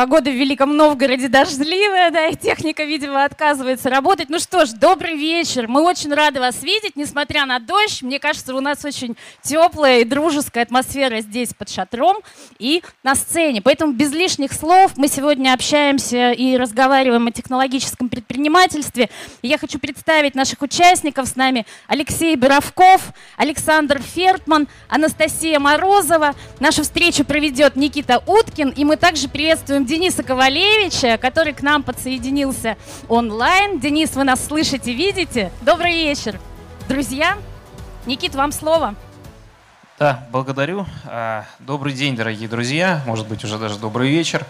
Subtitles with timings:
[0.00, 4.30] Погода в Великом Новгороде дождливая, да, и техника, видимо, отказывается работать.
[4.30, 5.68] Ну что ж, добрый вечер.
[5.68, 8.00] Мы очень рады вас видеть, несмотря на дождь.
[8.00, 12.16] Мне кажется, у нас очень теплая и дружеская атмосфера здесь под шатром
[12.58, 13.60] и на сцене.
[13.60, 19.10] Поэтому без лишних слов мы сегодня общаемся и разговариваем о технологическом предпринимательстве.
[19.42, 21.28] И я хочу представить наших участников.
[21.28, 26.34] С нами Алексей Боровков, Александр Фертман, Анастасия Морозова.
[26.58, 28.70] Нашу встречу проведет Никита Уткин.
[28.70, 32.76] И мы также приветствуем Дениса Ковалевича, который к нам подсоединился
[33.08, 33.80] онлайн.
[33.80, 35.50] Денис, вы нас слышите, видите?
[35.62, 36.38] Добрый вечер.
[36.88, 37.36] Друзья,
[38.06, 38.94] Никит, вам слово.
[39.98, 40.86] Да, благодарю.
[41.06, 43.02] А, добрый день, дорогие друзья.
[43.04, 44.46] Может быть, уже даже добрый вечер.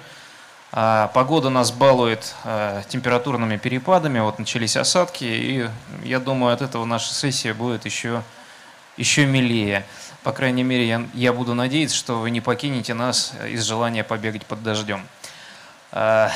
[0.72, 4.20] А, погода нас балует а, температурными перепадами.
[4.20, 5.66] Вот начались осадки, и
[6.04, 8.22] я думаю, от этого наша сессия будет еще,
[8.98, 9.86] еще милее.
[10.22, 14.44] По крайней мере, я, я буду надеяться, что вы не покинете нас из желания побегать
[14.44, 15.02] под дождем.
[15.92, 16.30] А,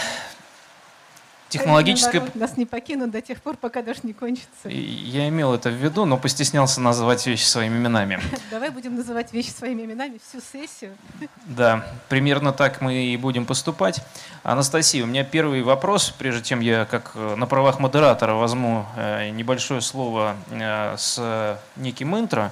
[1.48, 2.20] технологическое...
[2.20, 4.68] Наоборот, нас не покинут до тех пор, пока дождь не кончится.
[4.68, 8.20] Я имел это в виду, но постеснялся называть вещи своими именами.
[8.50, 10.96] Давай будем называть вещи своими именами всю сессию.
[11.46, 14.00] Да, примерно так мы и будем поступать.
[14.42, 19.30] Анастасия, у меня первый вопрос, прежде чем я как э, на правах модератора возьму э,
[19.30, 22.50] небольшое слово э, с неким интро.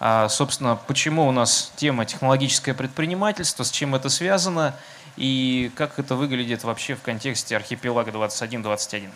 [0.00, 4.74] А, собственно, почему у нас тема технологическое предпринимательство, с чем это связано–
[5.16, 9.08] и как это выглядит вообще в контексте архипелага 21-21?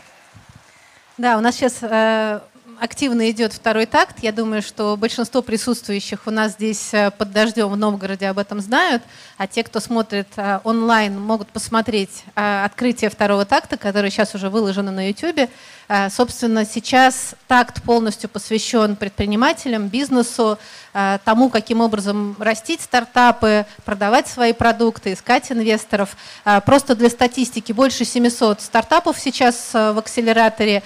[1.17, 2.41] Да, у нас сейчас э,
[2.81, 4.21] активно идет второй такт.
[4.21, 8.61] Я думаю, что большинство присутствующих у нас здесь э, под дождем в Новгороде об этом
[8.61, 9.03] знают,
[9.37, 14.49] а те, кто смотрит э, онлайн, могут посмотреть э, открытие второго такта, которое сейчас уже
[14.49, 15.51] выложено на YouTube.
[15.89, 20.59] Э, собственно, сейчас такт полностью посвящен предпринимателям, бизнесу,
[20.93, 26.15] э, тому, каким образом растить стартапы, продавать свои продукты, искать инвесторов.
[26.45, 30.83] Э, просто для статистики больше 700 стартапов сейчас в акселераторе,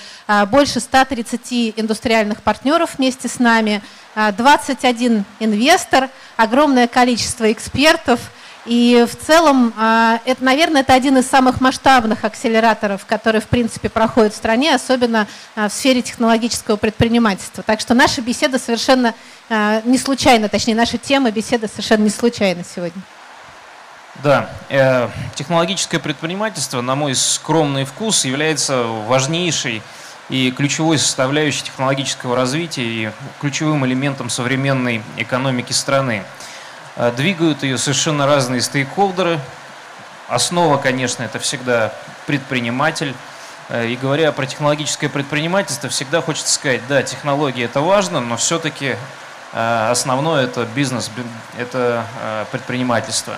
[0.49, 3.83] больше 130 индустриальных партнеров вместе с нами,
[4.15, 8.21] 21 инвестор, огромное количество экспертов–
[8.65, 13.89] и в целом, а, это, наверное, это один из самых масштабных акселераторов, который, в принципе,
[13.89, 17.65] проходит в стране, особенно а, в сфере технологического предпринимательства.
[17.65, 19.15] Так что наша беседа совершенно
[19.51, 23.03] а, не случайна, точнее, наша тема беседы совершенно не случайна сегодня.
[24.23, 29.83] Да, э, технологическое предпринимательство, на мой скромный вкус, является важнейшей
[30.29, 36.25] и ключевой составляющей технологического развития и ключевым элементом современной экономики страны.
[36.97, 39.39] Э, двигают ее совершенно разные стейкхолдеры.
[40.29, 41.93] Основа, конечно, это всегда
[42.27, 43.15] предприниматель.
[43.69, 48.97] Э, и говоря про технологическое предпринимательство, всегда хочется сказать, да, технологии это важно, но все-таки
[49.53, 51.11] э, основное это бизнес,
[51.59, 52.05] это
[52.51, 53.35] предпринимательство.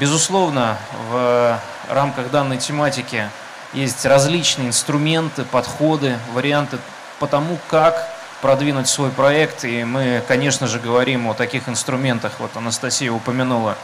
[0.00, 0.76] Безусловно,
[1.08, 1.58] в
[1.88, 3.30] рамках данной тематики
[3.72, 6.76] есть различные инструменты, подходы, варианты
[7.18, 8.13] по тому, как
[8.44, 9.64] продвинуть свой проект.
[9.64, 12.32] И мы, конечно же, говорим о таких инструментах.
[12.40, 13.74] Вот Анастасия упомянула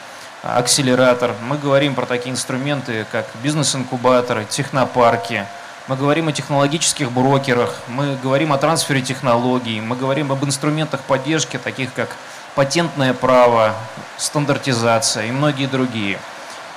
[0.43, 1.35] акселератор.
[1.49, 5.47] Мы говорим про такие инструменты, как бизнес-инкубаторы, технопарки.
[5.89, 11.57] Мы говорим о технологических брокерах, мы говорим о трансфере технологий, мы говорим об инструментах поддержки,
[11.57, 12.11] таких как
[12.55, 13.75] патентное право,
[14.19, 16.19] стандартизация и многие другие.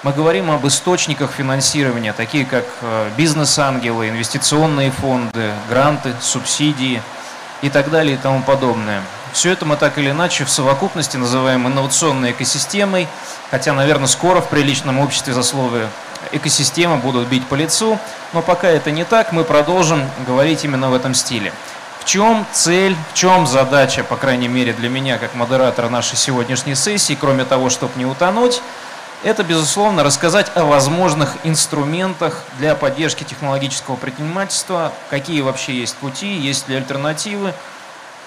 [0.04, 7.02] Мы говорим об источниках финансирования, такие как э, бизнес-ангелы, инвестиционные фонды, гранты, субсидии–
[7.64, 9.02] и так далее и тому подобное.
[9.32, 13.08] Все это мы так или иначе в совокупности называем инновационной экосистемой,
[13.50, 15.88] хотя, наверное, скоро в приличном обществе за слово
[16.34, 17.98] экосистема будут бить по лицу,
[18.34, 21.54] но пока это не так, мы продолжим говорить именно в этом стиле.
[22.02, 26.76] В чем цель, в чем задача, по крайней мере для меня, как модератора нашей сегодняшней
[26.76, 28.62] сессии, кроме того, чтобы не утонуть,
[29.24, 36.68] это, безусловно, рассказать о возможных инструментах для поддержки технологического предпринимательства, какие вообще есть пути, есть
[36.68, 37.54] ли альтернативы,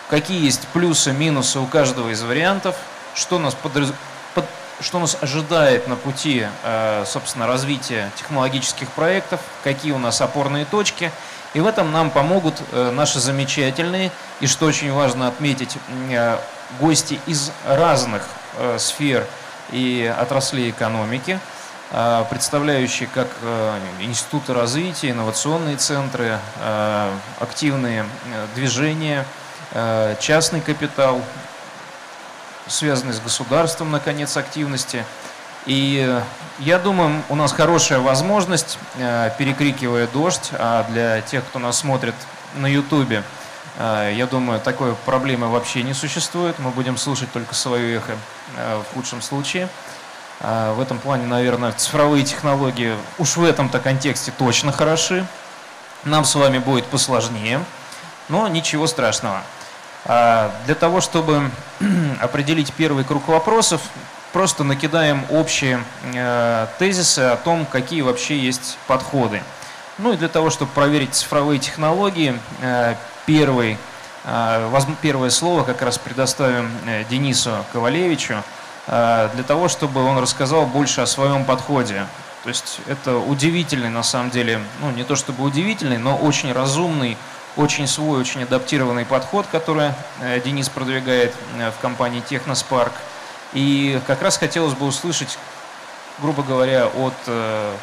[0.08, 2.76] какие есть плюсы, минусы у каждого из вариантов,
[3.14, 3.92] что нас, подраз...
[4.34, 4.46] под...
[4.80, 11.12] что нас ожидает на пути, э, собственно, развития технологических проектов, какие у нас опорные точки.
[11.52, 14.10] И в этом нам помогут э, наши замечательные
[14.40, 15.76] и, что очень важно отметить,
[16.10, 16.38] э,
[16.80, 18.22] гости из разных
[18.78, 19.26] сфер
[19.72, 21.38] и отраслей экономики,
[21.92, 29.24] а, представляющие как а, институты развития, инновационные центры, а, активные э, движения,
[30.20, 31.20] частный капитал,
[32.66, 35.04] связанный с государством, наконец, активности.
[35.66, 36.20] И
[36.60, 42.14] я думаю, у нас хорошая возможность, перекрикивая дождь, а для тех, кто нас смотрит
[42.54, 43.24] на Ютубе,
[43.78, 46.58] я думаю, такой проблемы вообще не существует.
[46.58, 48.16] Мы будем слушать только свое эхо
[48.56, 49.68] в худшем случае.
[50.40, 55.26] А, в этом плане, наверное, цифровые технологии уж в этом-то контексте точно хороши.
[56.04, 57.62] Нам с вами будет посложнее,
[58.28, 59.42] но ничего страшного.
[60.04, 61.50] Для того, чтобы
[62.20, 63.80] определить первый круг вопросов,
[64.32, 65.82] просто накидаем общие
[66.14, 69.42] э, тезисы о том, какие вообще есть подходы.
[69.96, 72.96] Ну и для того, чтобы проверить цифровые технологии, э,
[73.26, 73.76] первый,
[74.24, 76.70] э, первое слово как раз предоставим
[77.10, 78.42] Денису Ковалевичу,
[78.86, 82.06] для того, чтобы он рассказал больше о своем подходе.
[82.44, 87.16] То есть это удивительный, на самом деле, ну не то чтобы удивительный, но очень разумный,
[87.56, 89.90] очень свой, очень адаптированный подход, который
[90.44, 92.92] Денис продвигает в компании Техноспарк.
[93.52, 95.38] И как раз хотелось бы услышать,
[96.20, 97.74] грубо говоря, от э,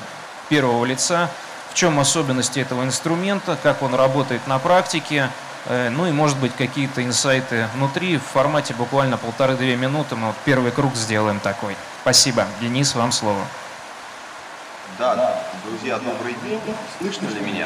[0.50, 1.30] первого лица,
[1.74, 5.30] в чем особенности этого инструмента, как он работает на практике,
[5.66, 8.18] э, ну и, может быть, какие-то инсайты внутри.
[8.18, 11.76] В формате буквально полторы-две минуты мы вот первый круг сделаем такой.
[12.04, 12.46] Спасибо.
[12.62, 13.42] Денис, вам слово.
[15.00, 16.62] Да, друзья, добрый день.
[17.00, 17.66] Слышно ли меня?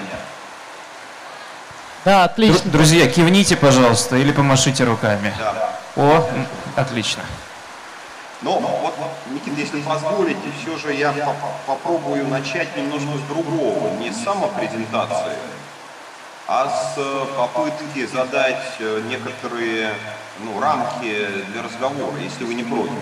[2.06, 2.71] Да, отлично.
[2.71, 5.33] Друзья, кивните, пожалуйста, или помашите руками.
[5.38, 5.74] Да.
[5.98, 6.30] О,
[6.77, 7.24] отлично.
[8.42, 8.94] Но вот,
[9.31, 11.34] Никита, если позволите, все же я по
[11.66, 15.38] попробую начать немножко с другого, не с самопрезентации,
[16.48, 19.92] а с э, попытки задать э, некоторые
[20.39, 22.94] ну, рамки для разговора, если вы не против.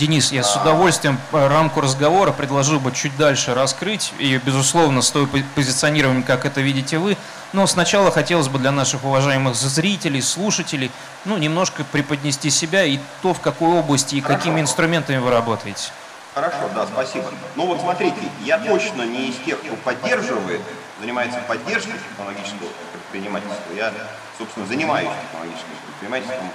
[0.00, 5.28] Денис, я с удовольствием рамку разговора предложил бы чуть дальше раскрыть, и, безусловно, с той
[5.54, 7.16] позиционированием, как это видите вы,
[7.52, 10.90] но сначала хотелось бы для наших уважаемых зрителей, слушателей,
[11.24, 14.38] ну, немножко преподнести себя и то, в какой области и Хорошо.
[14.38, 15.92] какими инструментами вы работаете.
[16.34, 17.30] Хорошо, да, спасибо.
[17.54, 20.62] Ну вот смотрите, я точно не из тех, кто поддерживает,
[21.00, 23.72] занимается поддержкой технологического предпринимательства.
[23.76, 23.92] Я,
[24.36, 26.50] собственно, занимаюсь технологическим предпринимательством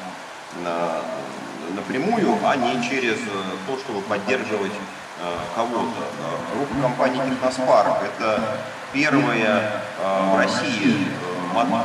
[1.73, 6.05] напрямую, а не через э, то, чтобы поддерживать э, кого-то.
[6.53, 8.57] Группа компаний Техноспарк– это
[8.93, 11.07] первая э, в России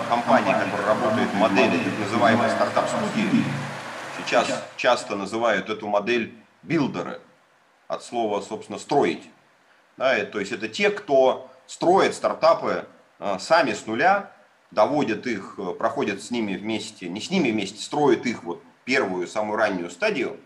[0.08, 3.44] компания, которая работает модели так называемой стартап-студии.
[4.18, 7.20] Сейчас часто называют эту модель билдеры,
[7.86, 9.22] от слова, собственно, строить.
[9.96, 12.86] Да, то есть это те, кто строит стартапы
[13.38, 14.32] сами с нуля,
[14.70, 19.56] доводят их, проходят с ними вместе, не с ними вместе, строят их вот первую, самую
[19.56, 20.38] раннюю стадию,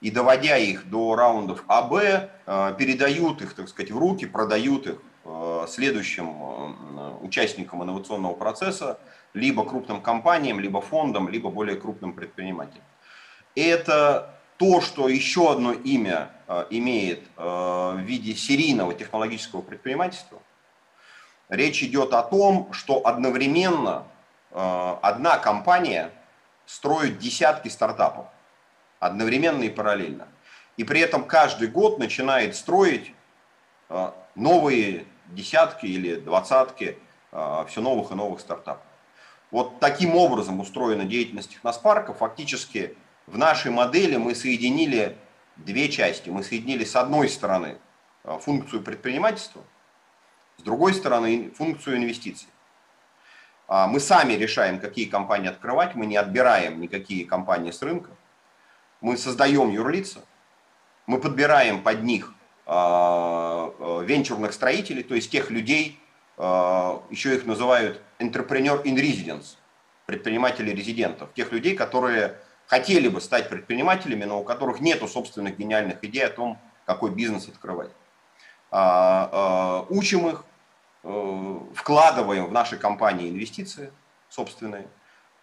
[0.00, 5.02] и доводя их до раундов АБ, э, передают их, так сказать, в руки, продают их
[5.24, 8.98] э, следующим э, участникам инновационного процесса,
[9.32, 12.84] либо крупным компаниям, либо фондам, либо более крупным предпринимателям.
[13.54, 16.30] Это то, что еще одно имя
[16.70, 20.38] имеет в виде серийного технологического предпринимательства.
[21.50, 24.04] Речь идет о том, что одновременно
[24.52, 26.10] одна компания–
[26.66, 28.26] строят десятки стартапов
[28.98, 30.28] одновременно и параллельно.
[30.76, 33.12] И при этом каждый год начинает строить
[33.88, 36.98] а, новые десятки или двадцатки
[37.32, 38.84] а, все новых и новых стартапов.
[39.50, 42.12] Вот таким образом устроена деятельность техноспарка.
[42.12, 42.96] Фактически
[43.26, 45.16] в нашей модели мы соединили
[45.56, 46.30] две части.
[46.30, 47.78] Мы соединили с одной стороны
[48.24, 49.62] а, функцию предпринимательства,
[50.58, 52.48] с другой стороны функцию инвестиций.
[53.68, 58.10] А, мы сами решаем, какие компании открывать, мы не отбираем никакие компании с рынка.
[59.00, 60.20] Мы создаем юрлица,
[61.06, 62.32] мы подбираем под них
[62.64, 66.00] а, а, венчурных строителей, то есть тех людей,
[66.38, 69.56] еще их называют entrepreneur in residence,
[70.04, 76.04] предприниматели резидентов, тех людей, которые хотели бы стать предпринимателями, но у которых нет собственных гениальных
[76.04, 77.88] идей о том, какой бизнес открывать.
[79.88, 80.44] Учим их,
[81.74, 83.92] вкладываем в наши компании инвестиции
[84.28, 84.88] собственные,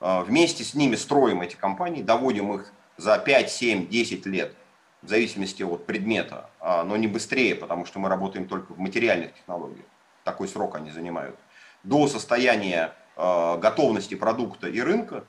[0.01, 4.53] э, вместе с ними строим эти компании, доводим их за 5, 7, 10 лет,
[5.01, 9.33] в зависимости от предмета, а, но не быстрее, потому что мы работаем только в материальных
[9.33, 9.85] технологиях,
[10.23, 11.37] такой срок они занимают,
[11.83, 15.25] до состояния э, готовности продукта и рынка,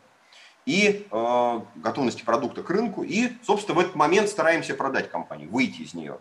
[0.66, 5.92] и готовности продукта к рынку, и, собственно, в этот момент стараемся продать компанию, выйти из
[5.92, 6.18] нее.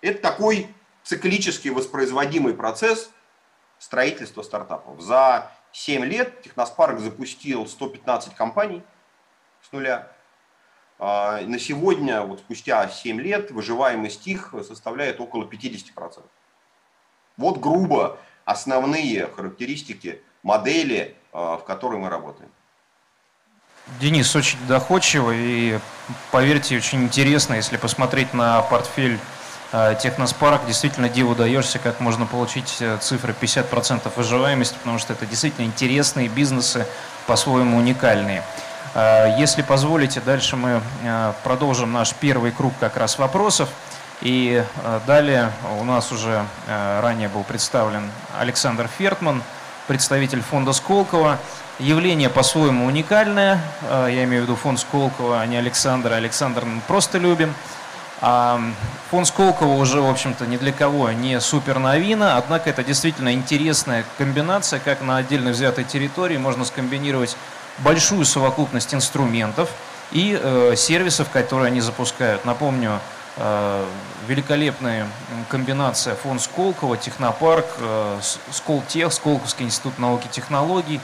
[0.00, 0.66] Это такой
[1.04, 3.10] циклический воспроизводимый процесс–
[3.82, 5.00] строительства стартапов.
[5.00, 8.82] За 7 лет Техноспарк запустил 115 компаний
[9.60, 10.08] с нуля.
[11.00, 16.22] А, на сегодня, вот спустя 7 лет, выживаемость их составляет около 50%.
[17.36, 22.50] Вот грубо основные характеристики модели, а, в которой мы работаем.
[24.00, 25.80] Денис, очень доходчиво и,
[26.30, 29.18] поверьте, очень интересно, если посмотреть на портфель
[29.72, 35.64] Техноспарк, действительно диву даешься, как можно получить э, цифры 50% выживаемости, потому что это действительно
[35.64, 36.86] интересные бизнесы,
[37.26, 38.42] по-своему уникальные.
[38.94, 43.70] Э, если позволите, дальше мы э, продолжим наш первый круг как раз вопросов.
[44.20, 44.62] И
[45.08, 45.50] далее
[45.80, 49.42] у нас уже ранее был представлен Александр Фертман,
[49.88, 51.38] представитель фонда Сколково.
[51.80, 53.58] Явление по-своему уникальное,
[53.90, 56.12] я имею в виду фонд Сколково, а не Александр.
[56.12, 57.52] Александр мы просто любим.
[58.24, 58.60] А
[59.10, 64.04] фонд Сколково уже, в общем-то, ни для кого не супер новина, однако это действительно интересная
[64.16, 67.36] комбинация, как на отдельно взятой территории можно скомбинировать
[67.78, 69.70] большую совокупность инструментов
[70.12, 72.44] и э, сервисов, которые они запускают.
[72.44, 73.00] Напомню,
[73.38, 73.84] э,
[74.28, 75.08] великолепная
[75.48, 78.20] комбинация фонд Сколково, Технопарк, э,
[78.52, 81.00] Сколтех, Сколковский институт науки и технологий,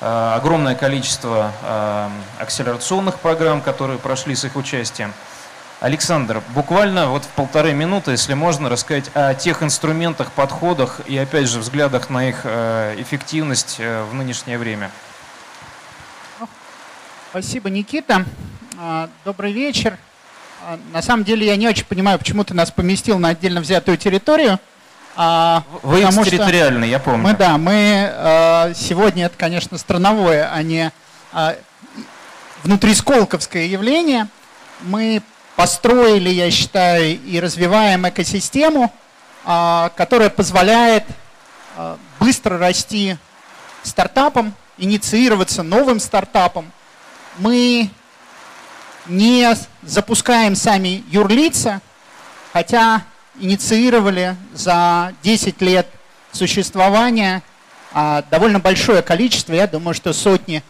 [0.00, 2.08] э, огромное количество э,
[2.40, 5.14] акселерационных программ, которые прошли с их участием.
[5.80, 11.48] Александр, буквально вот в полторы минуты, если можно, рассказать о тех инструментах, подходах и, опять
[11.48, 14.90] же, взглядах на их э, эффективность э, в нынешнее время.
[17.28, 18.24] Спасибо, Никита.
[18.78, 19.98] А, добрый вечер.
[20.64, 23.98] А, на самом деле я не очень понимаю, почему ты нас поместил на отдельно взятую
[23.98, 24.58] территорию.
[25.14, 27.22] А, Вы экстерриториальный, я помню.
[27.22, 30.90] Мы, да, мы сегодня, это, конечно, страновое, а не
[32.62, 34.28] внутрисколковское явление.
[34.80, 35.22] Мы
[35.56, 38.92] построили, я считаю, и развиваем экосистему,
[39.44, 41.04] а, которая позволяет
[41.76, 43.16] а, быстро расти
[43.82, 46.70] стартапам, инициироваться новым стартапом.
[47.38, 47.90] Мы
[49.06, 51.80] не запускаем сами юрлица,
[52.52, 53.02] хотя
[53.40, 55.88] инициировали за 10 лет
[56.32, 57.42] существования
[57.92, 60.62] а, довольно большое количество, я думаю, что сотни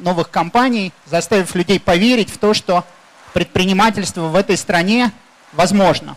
[0.00, 2.84] новых компаний, заставив людей поверить в то, что
[3.32, 5.12] предпринимательство в этой стране
[5.52, 6.16] возможно.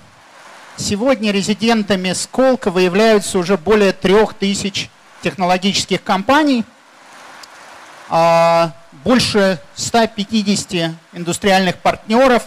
[0.78, 4.90] Сегодня резидентами Сколково являются уже более трех тысяч
[5.22, 6.66] технологических компаний,
[8.10, 12.44] а, больше 150 индустриальных партнеров,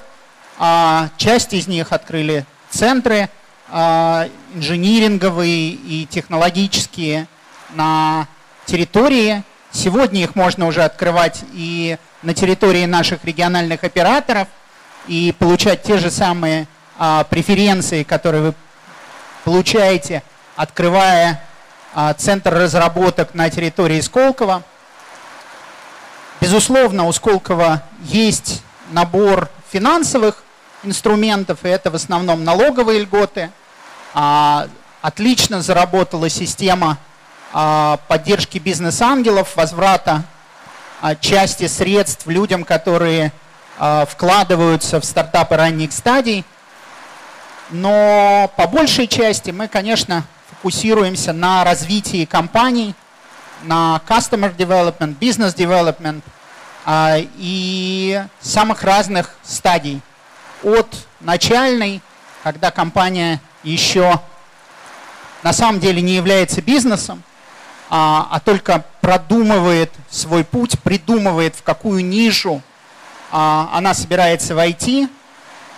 [0.58, 3.30] а, часть из них открыли центры
[3.70, 7.26] а, инжиниринговые и технологические
[7.70, 8.28] на
[8.66, 9.42] территории.
[9.70, 14.48] Сегодня их можно уже открывать и на территории наших региональных операторов–
[15.06, 16.66] и получать те же самые
[16.98, 18.54] а, преференции, которые вы
[19.44, 20.22] получаете,
[20.56, 21.42] открывая
[21.94, 24.62] а, центр разработок на территории Сколково.
[26.40, 30.42] Безусловно, у Сколково есть набор финансовых
[30.82, 33.50] инструментов, и это в основном налоговые льготы.
[34.14, 34.68] А,
[35.02, 36.98] отлично заработала система
[37.52, 40.24] а, поддержки бизнес-ангелов, возврата
[41.20, 43.32] части средств людям, которые
[43.78, 46.44] а, вкладываются в стартапы ранних стадий.
[47.70, 52.94] Но по большей части мы, конечно, фокусируемся на развитии компаний,
[53.64, 56.22] на customer development, business development
[56.86, 60.00] а, и самых разных стадий.
[60.62, 60.88] От
[61.20, 62.00] начальной,
[62.42, 64.20] когда компания еще
[65.42, 67.22] на самом деле не является бизнесом,
[67.90, 72.62] а, а только продумывает свой путь, придумывает, в какую нишу
[73.30, 75.10] а, она собирается войти,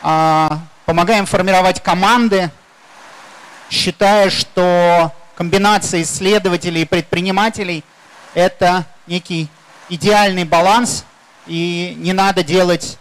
[0.01, 2.53] а, помогаем формировать команды,
[3.69, 7.83] считая, что комбинация исследователей и предпринимателей–
[8.35, 9.49] это некий
[9.89, 11.05] идеальный баланс,
[11.49, 12.97] и не надо делать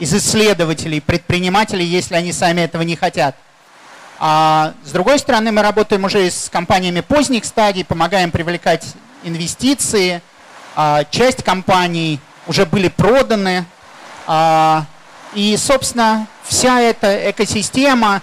[0.00, 3.36] из исследователей предпринимателей, если они сами этого не хотят.
[4.24, 8.86] А с другой стороны, мы работаем уже с компаниями поздних стадий, помогаем привлекать
[9.24, 10.22] инвестиции.
[10.76, 13.64] А часть компаний– уже были проданы.
[14.26, 14.84] А,
[15.34, 18.22] и, собственно, вся эта экосистема,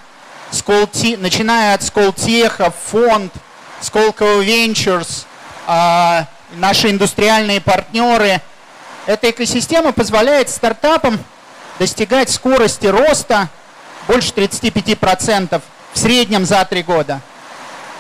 [1.18, 3.34] начиная от Сколтеха, фонд,
[3.82, 5.26] Сколково Ventures,
[5.68, 6.26] а,
[6.56, 8.42] наши индустриальные партнеры,
[9.06, 11.20] эта экосистема позволяет стартапам
[11.80, 13.50] достигать скорости роста
[14.08, 17.22] больше 35% в среднем за три года.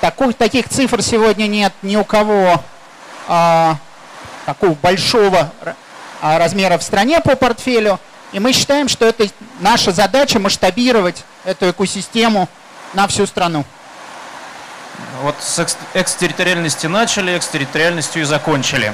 [0.02, 2.64] Таких, таких цифр сегодня нет ни у кого
[3.28, 3.76] а,
[4.46, 5.52] такого большого
[6.22, 8.00] а, размера в стране по портфелю.
[8.32, 9.28] И мы считаем, что это
[9.60, 12.48] наша задача масштабировать эту экосистему
[12.94, 13.66] на всю страну.
[15.22, 18.94] Вот с экстерриториальности начали, экстерриториальностью и закончили.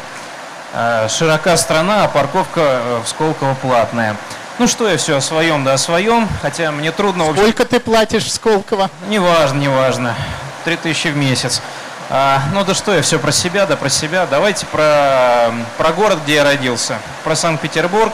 [0.74, 4.16] А, широка страна, а парковка э, в Сколково платная.
[4.58, 7.26] Ну что я все о своем, да о своем, хотя мне трудно...
[7.34, 8.90] Сколько ты платишь в Сколково?
[9.10, 10.16] Неважно, неважно.
[10.64, 11.62] Три тысячи в месяц.
[12.10, 14.26] А, ну да что я все про себя, да про себя.
[14.26, 18.14] Давайте про, про город, где я родился, про Санкт-Петербург.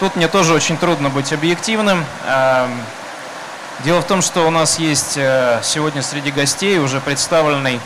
[0.00, 2.04] Тут мне тоже очень трудно быть объективным.
[2.26, 2.68] А,
[3.84, 7.80] дело в том, что у нас есть э, сегодня среди гостей уже представленный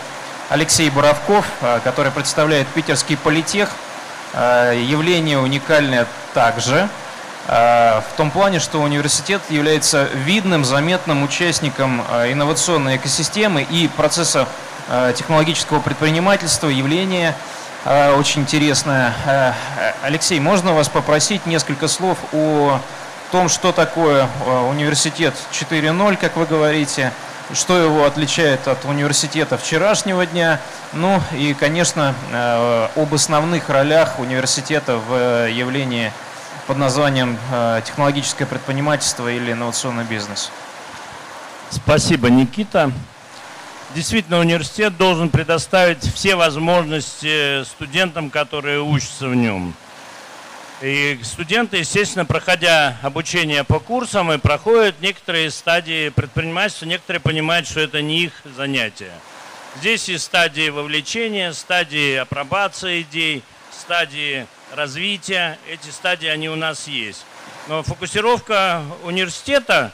[0.49, 3.69] Алексей Боровков, э, который представляет питерский политех.
[4.33, 6.89] Явление уникальное также
[7.51, 14.47] в том плане, что университет является видным, заметным участником инновационной экосистемы и процесса
[15.17, 17.35] технологического предпринимательства, явление
[17.85, 19.57] очень интересное.
[20.01, 22.79] Алексей, можно вас попросить несколько слов о
[23.33, 24.29] том, что такое
[24.69, 27.13] университет 4.0, как вы говорите,
[27.53, 30.61] что его отличает от университета вчерашнего дня,
[30.93, 36.13] ну и, конечно, э, об основных ролях университета в э, явлении
[36.71, 40.53] под названием э, технологическое предпринимательство или инновационный бизнес.
[41.69, 42.93] Спасибо, Никита.
[43.93, 49.75] Действительно, университет должен предоставить все возможности студентам, которые учатся в нем.
[50.81, 57.81] И студенты, естественно, проходя обучение по курсам, и проходят некоторые стадии предпринимательства, некоторые понимают, что
[57.81, 59.11] это не их занятие.
[59.81, 65.59] Здесь и стадии вовлечения, стадии апробации идей, стадии развития.
[65.69, 67.25] Эти стадии, они у нас есть.
[67.69, 69.93] Но фокусировка университета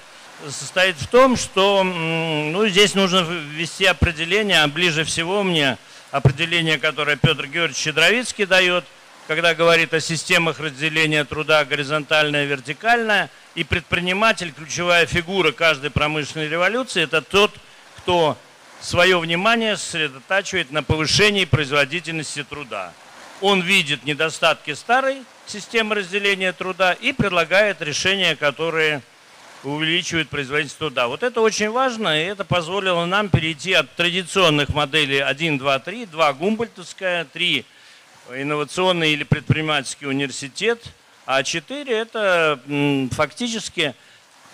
[0.49, 5.79] состоит в том, что ну, здесь нужно ввести определение, а ближе всего мне
[6.11, 8.85] определение, которое Петр Георгиевич Щедровицкий дает–
[9.27, 17.03] когда говорит о системах разделения труда горизонтальная вертикальная, и предприниматель, ключевая фигура каждой промышленной революции,
[17.03, 17.53] это тот,
[17.99, 18.37] кто
[18.81, 22.93] свое внимание сосредотачивает на повышении производительности труда.
[23.43, 29.03] Он видит недостатки старой системы разделения труда и предлагает решения, которые
[29.63, 31.09] увеличивают производительность труда.
[31.09, 36.07] Вот это очень важно, и это позволило нам перейти от традиционных моделей 1, 2, 3,
[36.07, 37.65] 2 гумбольтовская, 3
[38.35, 40.83] инновационный или предпринимательский университет,
[41.27, 42.61] а 4 это
[43.13, 43.95] фактически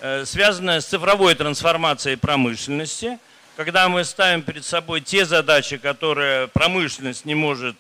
[0.01, 3.19] э, связанное с цифровой трансформацией промышленности,
[3.57, 7.77] когда мы ставим перед собой те задачи, которые промышленность не может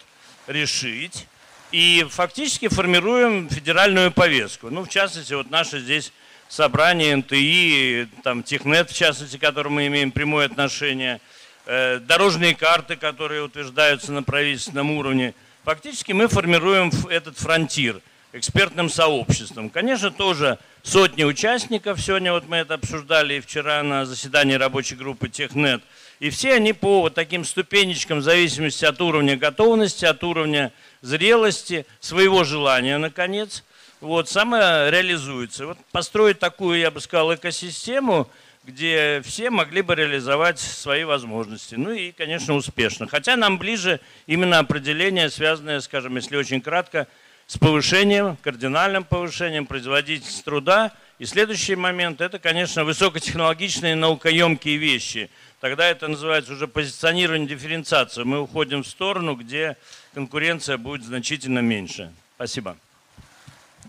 [1.70, 4.70] и фактически формируем федеральную повестку.
[4.70, 6.12] Ну, в частности, вот наше здесь
[6.48, 11.20] собрание НТИ, там Технет, в частности, к которому мы имеем прямое отношение,
[11.66, 15.34] э, дорожные карты, которые утверждаются на правительственном уровне–
[15.64, 18.00] Фактически мы формируем этот фронтир
[18.32, 19.70] экспертным сообществом.
[19.70, 25.28] Конечно, тоже сотни участников, сегодня вот мы это обсуждали и вчера на заседании рабочей группы
[25.28, 25.80] Технет,
[26.22, 31.84] и все они по вот таким ступенечкам в зависимости от уровня готовности, от уровня зрелости,
[31.98, 33.64] своего желания, наконец,
[34.00, 35.66] вот, самореализуются.
[35.66, 38.30] Вот построить такую, я бы сказал, экосистему–
[38.64, 41.74] где все могли бы реализовать свои возможности.
[41.74, 43.08] Ну и, конечно, успешно.
[43.08, 47.08] Хотя нам ближе именно определение, связанное, скажем, если очень кратко,
[47.48, 50.92] с повышением, кардинальным повышением производительности труда.
[51.18, 55.28] И следующий момент– это, конечно, высокотехнологичные наукоемкие вещи.
[55.62, 58.24] Тогда это называется уже позиционирование, дифференциация.
[58.24, 59.76] Мы уходим в сторону, где
[60.12, 62.10] конкуренция будет значительно меньше.
[62.34, 62.76] Спасибо.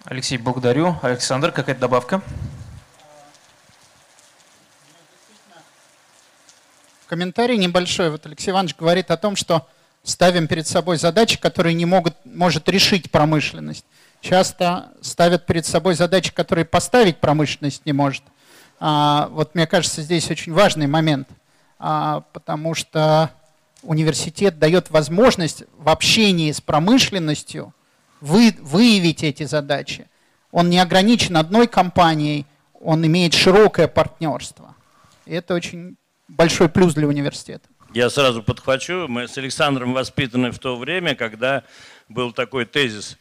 [0.05, 0.95] Алексей, благодарю.
[1.01, 2.21] Александр, какая-то добавка?
[7.07, 8.11] комментарий небольшой.
[8.11, 9.67] Вот Алексей Иванович говорит о том, что
[10.03, 13.85] ставим перед собой задачи, которые не могут, может решить промышленность.
[14.21, 18.23] Часто ставят перед собой задачи, которые поставить промышленность не может.
[18.79, 21.27] А, вот мне кажется, здесь очень важный момент,
[21.83, 23.31] потому что
[23.81, 27.73] университет дает возможность в общении с промышленностью
[28.21, 30.07] вы, выявить эти задачи.
[30.51, 32.45] Он не ограничен одной компанией,
[32.79, 34.75] он имеет широкое партнерство.
[35.25, 35.97] И это очень
[36.29, 37.67] большой плюс для университета.
[37.93, 39.07] Я сразу подхвачу.
[39.07, 41.63] Мы с Александром воспитаны в то время, когда
[42.07, 43.17] был такой тезис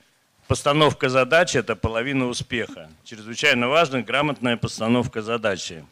[0.47, 2.91] «Постановка задачи– это половина успеха».
[3.05, 5.85] Чрезвычайно важна грамотная постановка задачи.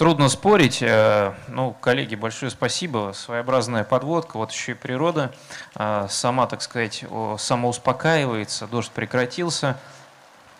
[0.00, 0.78] Трудно спорить.
[0.80, 3.12] Э, ну, коллеги, большое спасибо.
[3.14, 4.38] Своеобразная подводка.
[4.38, 5.30] Вот еще и природа
[5.74, 7.04] э, сама, так сказать,
[7.36, 8.66] самоуспокаивается.
[8.66, 9.76] Дождь прекратился.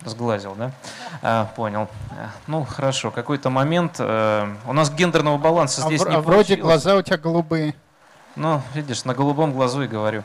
[0.04, 0.72] Сглазил, да?
[1.22, 1.88] А, понял.
[2.48, 3.10] Ну, хорошо.
[3.10, 3.98] Какой-то момент.
[3.98, 7.74] У нас гендерного баланса а здесь в, не А вроде глаза у тебя голубые.
[8.40, 10.24] Ну, видишь, на голубом глазу и говорю.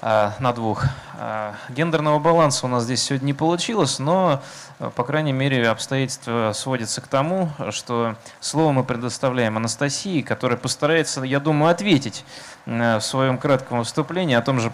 [0.00, 0.84] А, на двух.
[1.18, 4.40] А, гендерного баланса у нас здесь сегодня не получилось, но,
[4.78, 11.24] э, по крайней мере, обстоятельства сводятся к тому, что слово мы предоставляем Анастасии, которая постарается,
[11.24, 12.24] я думаю, ответить
[12.66, 14.72] э, в своем кратком выступлении о том же,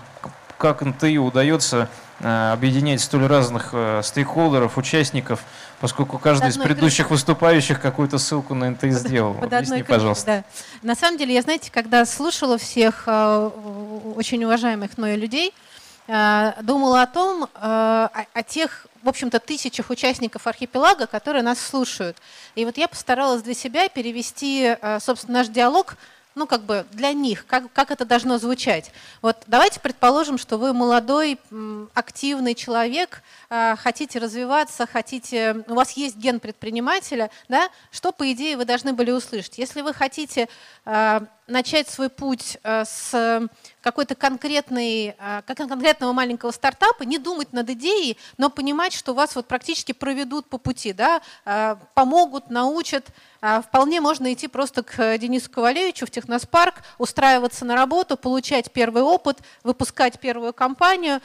[0.59, 1.89] как НТИ удается
[2.25, 5.41] Э, объединять столь разных стейкхолдеров, участников,
[5.83, 7.17] поскольку каждый из предыдущих крышей.
[7.17, 9.35] выступающих какую-то ссылку на НТ сделал.
[9.35, 10.45] Под Объясни, пожалуйста.
[10.81, 10.89] Да.
[10.89, 13.51] На самом деле, я, знаете, когда слушала всех э,
[14.15, 15.53] очень уважаемых мною людей,
[16.07, 22.17] думала о том, о, о тех, в общем-то, тысячах участников архипелага, которые нас слушают.
[22.57, 25.97] И вот я постаралась для себя перевести, собственно, наш диалог
[26.35, 28.91] ну, как бы для них, как, как это должно звучать.
[29.21, 31.39] Вот давайте предположим, что вы молодой,
[31.95, 33.23] активный человек,
[33.79, 39.11] хотите развиваться, хотите, у вас есть ген предпринимателя, да, что, по идее, вы должны были
[39.11, 39.59] услышать.
[39.59, 40.49] Если вы хотите
[40.87, 43.49] а, начать свой путь а, с
[43.83, 49.93] какой-то конкретной, конкретного маленького стартапа, не думать над идеей, но понимать, что вас вот практически
[49.93, 51.21] проведут по пути, да,
[51.95, 53.09] помогут, научат,
[53.45, 59.03] а, вполне можно идти просто к Денису Ковалевичу в Техноспарк, устраиваться на работу, получать первый
[59.03, 61.21] опыт, выпускать первую компанию,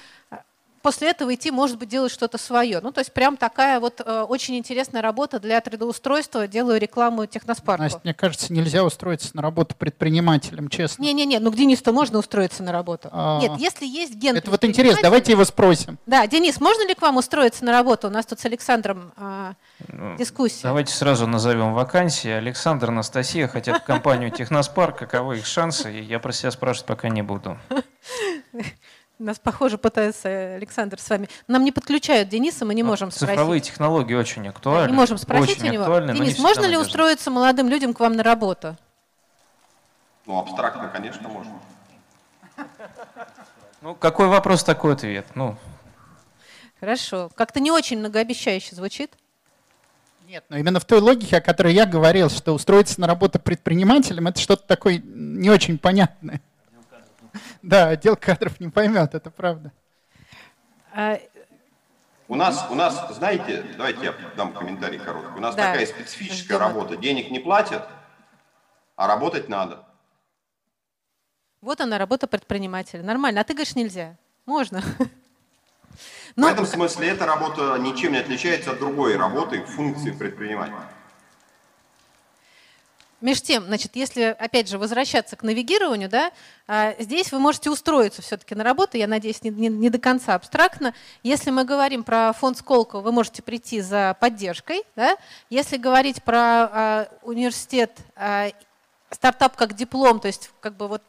[0.88, 2.80] после этого идти, может быть, делать что-то свое.
[2.82, 6.48] Ну, то есть прям такая вот э, очень интересная работа для трудоустройства.
[6.48, 7.84] Делаю рекламу техноспарку.
[7.84, 11.04] Настя, мне кажется, нельзя устроиться на работу предпринимателем, честно.
[11.04, 13.10] Не-не-не, ну к Денису-то можно устроиться на работу.
[13.12, 13.38] А...
[13.42, 15.98] Нет, если есть ген Это вот интересно, давайте его спросим.
[16.06, 18.08] Да, Денис, можно ли к вам устроиться на работу?
[18.08, 19.54] У нас тут с Александром э,
[19.90, 20.64] ну, дискуссия.
[20.64, 22.32] Давайте сразу назовем вакансии.
[22.32, 25.00] Александр, Анастасия хотят в компанию Техноспарк.
[25.00, 25.90] Каковы их шансы?
[25.90, 27.58] Я про себя спрашивать пока не буду.
[29.20, 31.28] Нас, похоже, пытается Александр с вами.
[31.48, 33.30] Нам не подключают Дениса, мы не а можем спросить.
[33.36, 34.92] Цифровые технологии очень актуальны.
[34.92, 36.00] Не можем спросить очень у него.
[36.00, 38.78] Денис, можно ли устроиться молодым людям к вам на работу?
[40.28, 41.54] Ну, абстрактно, конечно, можно.
[43.82, 45.28] Ну, какой вопрос, такой ответ.
[45.36, 45.56] Ну.
[46.80, 47.30] Хорошо.
[47.36, 49.14] Как-то не очень многообещающе звучит.
[50.28, 54.28] Нет, но именно в той логике, о которой я говорил, что устроиться на работу предпринимателем,
[54.28, 56.42] это что-то такое не очень понятное.
[57.62, 59.72] Да, отдел кадров не поймет, это правда.
[60.94, 61.20] А,
[62.28, 65.38] у нас, у нас, знаете, давайте я дам комментарий короткий.
[65.38, 65.72] У нас да.
[65.72, 66.60] такая специфическая Ждем.
[66.60, 66.98] работа.
[66.98, 67.88] Денег не платят,
[68.96, 69.86] а работать надо.
[71.62, 73.02] Вот она, работа предпринимателя.
[73.02, 73.42] Нормально.
[73.42, 74.18] А ты говоришь, нельзя.
[74.46, 74.84] Можно.
[76.36, 76.48] Но...
[76.48, 80.84] В этом смысле эта работа ничем не отличается от другой работы, функции предпринимателя.
[83.20, 86.32] Меж тем, значит, если, опять же, возвращаться к навигированию, да,
[86.68, 90.36] а, здесь вы можете устроиться все-таки на работу, я надеюсь, не, не, не до конца
[90.36, 90.94] абстрактно.
[91.24, 94.84] Если мы говорим про фонд Сколково, вы можете прийти за поддержкой.
[94.96, 95.18] Да?
[95.50, 98.52] Если говорить про а, университет, а,
[99.10, 101.02] стартап как диплом, то есть как бы вот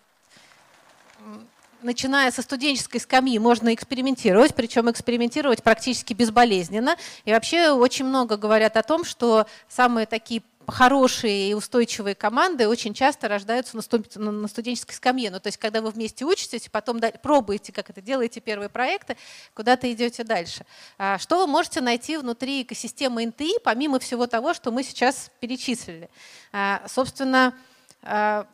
[1.83, 6.97] начиная со студенческой скамьи, можно экспериментировать, причем экспериментировать практически безболезненно.
[7.25, 12.95] И вообще очень много говорят о том, что самые такие хорошие и устойчивые команды очень
[12.95, 15.31] часто рождаются на, студенческой скамье.
[15.31, 19.17] Ну, то есть, когда вы вместе учитесь, потом пробуете, как это делаете, первые проекты,
[19.55, 20.65] куда-то идете дальше.
[20.99, 26.11] А что вы можете найти внутри экосистемы НТИ, помимо всего того, что мы сейчас перечислили?
[26.53, 27.55] А, собственно,
[28.03, 28.47] а,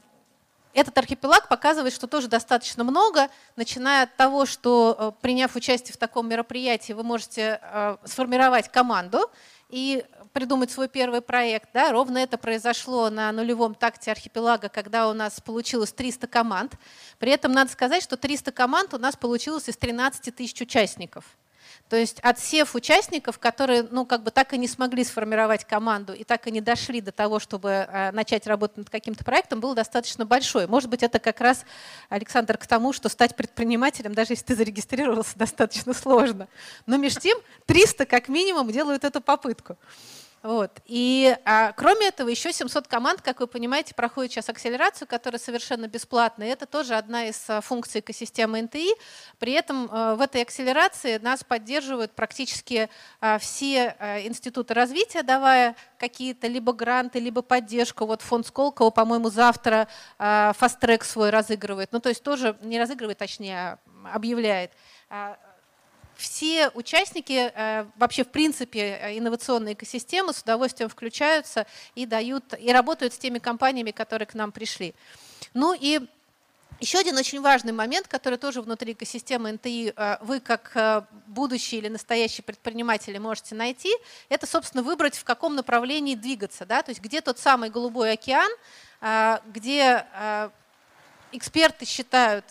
[0.74, 5.96] этот архипелаг показывает, что тоже достаточно много, начиная от того, что э, приняв участие в
[5.96, 9.30] таком мероприятии, вы можете э, сформировать команду,
[9.70, 11.70] и придумать свой первый проект.
[11.72, 11.92] Да?
[11.92, 16.74] Ровно это произошло на нулевом такте архипелага, когда у нас получилось 300 команд.
[17.18, 21.24] При этом надо сказать, что 300 команд у нас получилось из 13 тысяч участников.
[21.88, 26.24] То есть отсев участников, которые ну, как бы так и не смогли сформировать команду и
[26.24, 30.24] так и не дошли до того, чтобы э, начать работать над каким-то проектом, был достаточно
[30.24, 30.66] большой.
[30.66, 31.64] Может быть, это как раз,
[32.08, 36.48] Александр, к тому, что стать предпринимателем, даже если ты зарегистрировался, достаточно сложно.
[36.86, 39.76] Но между тем 300 как минимум делают эту попытку.
[40.44, 40.80] Вот.
[40.84, 45.88] И а, кроме этого, еще 700 команд, как вы понимаете, проходят сейчас акселерацию, которая совершенно
[45.88, 46.48] бесплатная.
[46.48, 48.94] Это тоже одна из а, функций экосистемы НТИ.
[49.38, 52.90] При этом а, в этой акселерации нас поддерживают практически
[53.22, 58.04] а, все а, институты развития, давая какие-то либо гранты, либо поддержку.
[58.04, 61.90] Вот фонд Сколково, по-моему, завтра а, фаст-трек свой разыгрывает.
[61.90, 63.78] Ну, то есть тоже не разыгрывает, точнее,
[64.12, 64.72] объявляет.
[66.14, 72.54] А, все участники э, вообще в принципе э, инновационной экосистемы с удовольствием включаются и дают
[72.58, 74.94] и работают с теми компаниями, которые к нам пришли.
[75.54, 76.00] Ну и
[76.80, 81.88] еще один очень важный момент, который тоже внутри экосистемы НТИ э, вы как будущий или
[81.88, 83.94] настоящий предприниматель можете найти,
[84.28, 86.66] это, собственно, выбрать, в каком направлении двигаться.
[86.66, 86.82] Да?
[86.82, 88.50] То есть где тот самый голубой океан,
[89.52, 90.06] где
[91.32, 92.44] эксперты считают,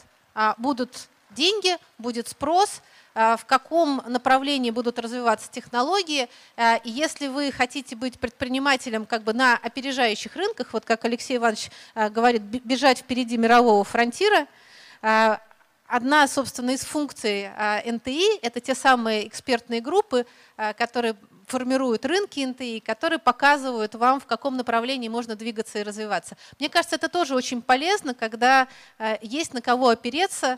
[0.57, 2.81] будут деньги, будет спрос–
[3.13, 6.27] в каком направлении будут развиваться технологии.
[6.57, 11.37] Э, и если вы хотите быть предпринимателем как бы на опережающих рынках, вот как Алексей
[11.37, 14.47] Иванович э, говорит, бежать впереди мирового фронтира,
[15.85, 17.49] Одна, собственно, из функций
[17.85, 20.25] НТИ– это те самые экспертные группы,
[20.77, 26.37] которые формируют рынки НТИ, которые показывают вам, в каком направлении можно двигаться и развиваться.
[26.57, 28.69] Мне кажется, это тоже очень полезно, когда
[29.21, 30.57] есть на кого опереться,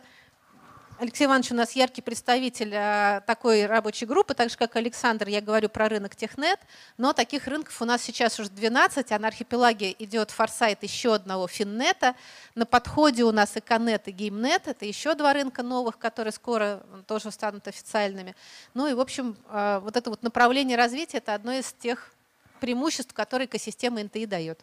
[0.98, 5.42] Алексей Иванович у нас яркий представитель а, такой рабочей группы, так же, как Александр, я
[5.42, 6.58] говорю про рынок Технет,
[6.98, 11.50] но таких рынков у нас сейчас уже 12, а на архипелаге идет форсайт еще одного
[11.50, 12.16] Финнета,
[12.56, 17.30] на подходе у нас Эконет и Геймнет, это еще два рынка новых, которые скоро тоже
[17.30, 18.34] станут официальными.
[18.74, 22.14] Ну и, в общем, а, вот это вот направление развития– это одно из тех
[22.62, 24.62] преимуществ, которые экосистема НТИ дает.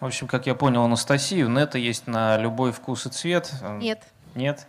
[0.00, 3.52] В общем, как я понял Анастасию, нета есть на любой вкус и цвет.
[3.78, 4.02] Нет.
[4.34, 4.66] Нет?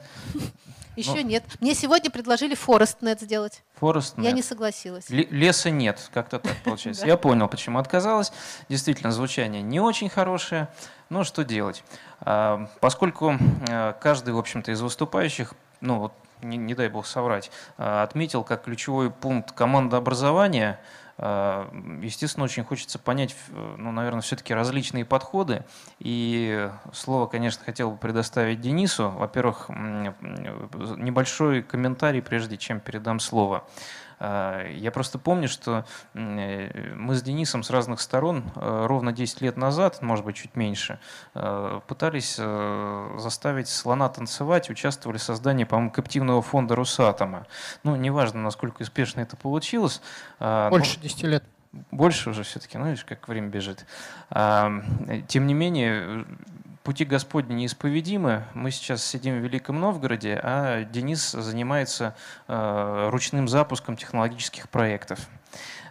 [0.96, 1.44] Еще ну, нет.
[1.60, 3.64] Мне сегодня предложили ForestNet сделать.
[3.80, 4.24] ForestNet.
[4.24, 5.10] Я не согласилась.
[5.10, 7.06] Л- леса нет, как-то так получается.
[7.06, 8.32] Я понял, почему отказалась.
[8.70, 10.68] Действительно, звучание не очень хорошее.
[11.10, 11.84] Но что делать?
[12.20, 13.38] А, поскольку
[13.70, 18.44] а, каждый, в общем-то, из выступающих, ну вот, не, не дай бог соврать, а, отметил
[18.44, 20.80] как ключевой пункт командообразования–
[21.22, 23.36] естественно, очень хочется понять,
[23.78, 25.64] ну, наверное, все-таки различные подходы.
[26.00, 29.10] И слово, конечно, хотел бы предоставить Денису.
[29.10, 33.64] Во-первых, небольшой комментарий, прежде чем передам слово.
[34.24, 39.42] А, я просто помню, что э, мы с Денисом с разных сторон э, ровно 10
[39.42, 41.00] лет назад, может быть, чуть меньше,
[41.34, 47.48] э, пытались заставить слона танцевать, участвовали в создании, по-моему, коптивного фонда Росатома.
[47.84, 50.02] Ну, неважно, насколько успешно это получилось.
[50.40, 51.04] А, Больше но...
[51.04, 51.44] 10 лет.
[51.90, 53.88] Больше уже все-таки, ну, видишь, как время бежит.
[54.30, 54.72] А,
[55.30, 56.26] тем не менее,
[56.84, 58.44] пути Господни неисповедимы.
[58.54, 62.16] Мы сейчас сидим в Великом Новгороде, а Денис занимается
[62.48, 65.20] э, ручным запуском технологических проектов.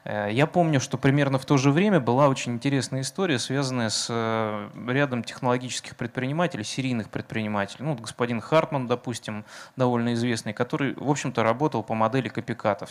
[0.05, 4.07] Э, я помню, что примерно в то же время была очень интересная история, связанная с
[4.09, 7.85] э, рядом технологических предпринимателей, серийных предпринимателей.
[7.85, 9.45] Ну, вот господин Хартман, допустим,
[9.77, 12.91] довольно известный, который, в общем-то, работал по модели копикатов.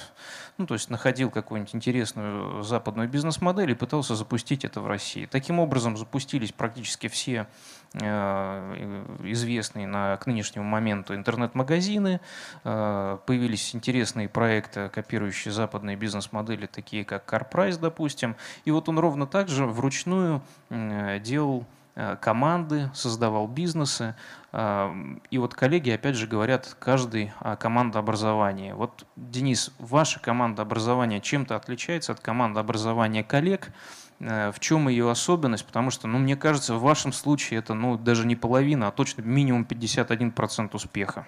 [0.57, 5.25] Ну, то есть находил какую-нибудь интересную западную бизнес-модель и пытался запустить это в России.
[5.25, 7.47] Таким образом, запустились практически все
[7.93, 12.19] э, известные на, к нынешнему моменту интернет-магазины,
[12.63, 18.35] появились интересные проекты, копирующие западные бизнес-модели, такие такие как CarPrice, допустим.
[18.65, 24.15] И вот он ровно так же вручную делал э, команды, создавал бизнесы.
[24.51, 24.91] Э,
[25.31, 28.73] и вот коллеги, опять же, говорят каждый о командообразовании.
[28.73, 33.71] Вот, Денис, ваша команда образования чем-то отличается от команды образования коллег?
[34.19, 35.65] Э, в чем ее особенность?
[35.65, 39.21] Потому что, ну, мне кажется, в вашем случае это ну, даже не половина, а точно
[39.21, 41.25] минимум 51% успеха.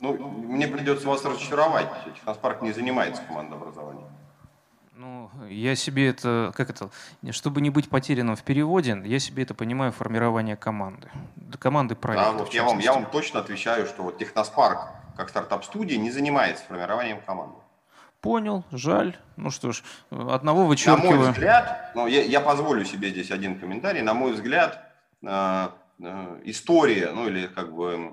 [0.00, 1.88] Ну, мне придется вас разочаровать.
[2.16, 4.08] Техноспарк не занимается командообразованием.
[4.94, 6.90] Ну, я себе это, как это,
[7.30, 11.10] чтобы не быть потерянным в переводе, я себе это понимаю формирование команды.
[11.58, 12.32] Команды проекта.
[12.32, 14.80] Да, вот я вам, я вам точно отвечаю, что вот Техноспарк,
[15.16, 17.56] как стартап-студия, не занимается формированием команды.
[18.20, 19.16] Понял, жаль.
[19.36, 21.12] Ну что ж, одного вычеркиваю.
[21.12, 24.02] На мой взгляд, ну, я, я позволю себе здесь один комментарий.
[24.02, 24.84] На мой взгляд,
[25.22, 25.68] э,
[26.02, 28.12] э, история, ну или как бы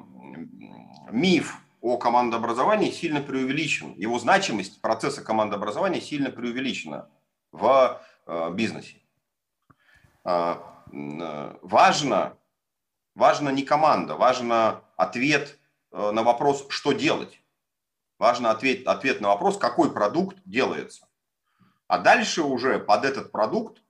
[1.12, 3.94] миф о командообразовании сильно преувеличен.
[3.94, 7.10] Его значимость процесса командообразования сильно преувеличена
[7.52, 9.02] в э, бизнесе.
[10.26, 10.56] Э,
[10.92, 12.38] важно,
[13.16, 15.60] важно не команда, важно ответ
[15.92, 17.42] э, на вопрос, что делать.
[18.18, 21.08] Важно ответ, ответ на вопрос, какой продукт делается.
[21.88, 23.82] А дальше уже под этот продукт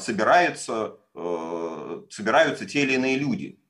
[0.00, 3.60] собираются, собираются те или иные люди–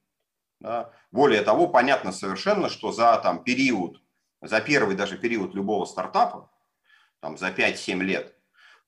[0.60, 0.90] да.
[1.10, 4.00] Более того, понятно совершенно, что за там, период,
[4.40, 6.50] за первый даже период любого стартапа,
[7.20, 8.34] там, за 5-7 лет,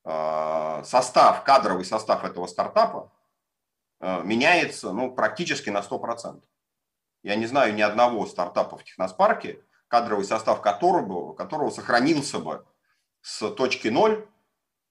[0.04, 3.12] э, состав, кадровый состав этого стартапа
[4.00, 6.42] э, меняется ну, практически на 100%.
[7.22, 12.64] Я не знаю ни одного стартапа в Техноспарке, кадровый состав которого, которого сохранился бы
[13.20, 14.26] с точки 0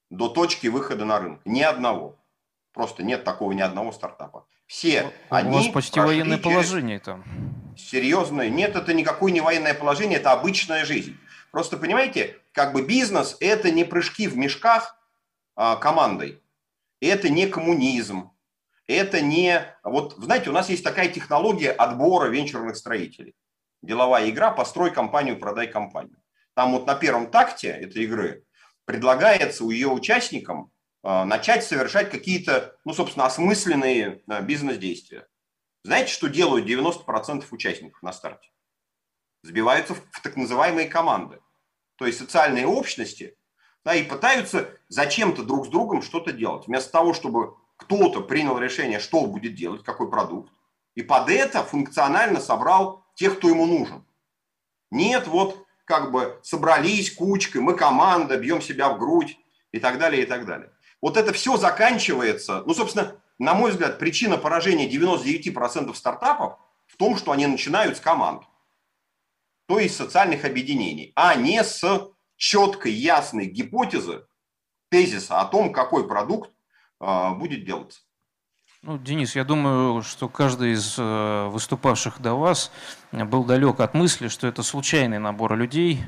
[0.10, 1.42] до точки выхода на рынок.
[1.46, 2.17] Ни одного.
[2.78, 4.46] Просто нет такого ни одного стартапа.
[4.68, 7.24] Все ну, У они вас почти военное положение там.
[7.76, 8.50] Серьезное.
[8.50, 11.18] Нет, это никакое не военное положение, это обычная жизнь.
[11.50, 14.96] Просто понимаете, как бы бизнес– это не прыжки в мешках
[15.56, 16.44] а, командой.
[17.02, 18.30] Это не коммунизм.
[18.86, 19.76] Это не...
[19.84, 23.34] Вот, знаете, у нас есть такая технология отбора венчурных строителей.
[23.82, 26.18] Деловая игра «Построй компанию, продай компанию».
[26.54, 28.44] Там вот на первом такте этой игры
[28.86, 30.72] предлагается у ее участникам
[31.08, 35.26] начать совершать какие-то, ну, собственно, осмысленные а, бизнес-действия.
[35.84, 38.50] Знаете, что делают 90% участников на старте?
[39.42, 41.40] Сбиваются в так называемые команды.
[41.96, 43.38] То есть социальные общности,
[43.86, 46.68] да, и пытаются зачем-то друг с другом что-то делать.
[46.68, 50.52] Вместо того, чтобы кто-то принял решение, что будет делать, какой продукт,
[50.96, 54.06] и под это функционально собрал тех, кто ему нужен.
[54.92, 59.38] Нет, вот как бы собрались кучкой, мы команда, бьем себя в грудь
[59.72, 60.74] и так далее, и так далее.
[61.02, 67.18] Вот это все заканчивается, ну, собственно, на мой взгляд, причина поражения 99% стартапов в том,
[67.18, 68.44] что они начинают с команд,
[69.68, 71.84] то есть социальных объединений, а не с
[72.36, 74.26] четкой, ясной гипотезы,
[74.90, 76.52] тезиса о том, какой продукт
[77.02, 78.02] э, будет делаться.
[78.84, 82.72] Ну, Денис, я думаю, что каждый из э, выступавших до вас
[83.12, 86.00] был далек от мысли, что это случайный набор людей.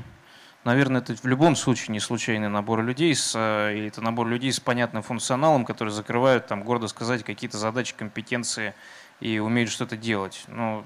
[0.64, 4.52] Наверное, это в любом случае не случайный набор людей, с, э, или это набор людей
[4.52, 8.74] с понятным функционалом, которые закрывают, там, гордо сказать, какие-то задачи, компетенции
[9.20, 10.44] и умеют что-то делать.
[10.48, 10.84] Но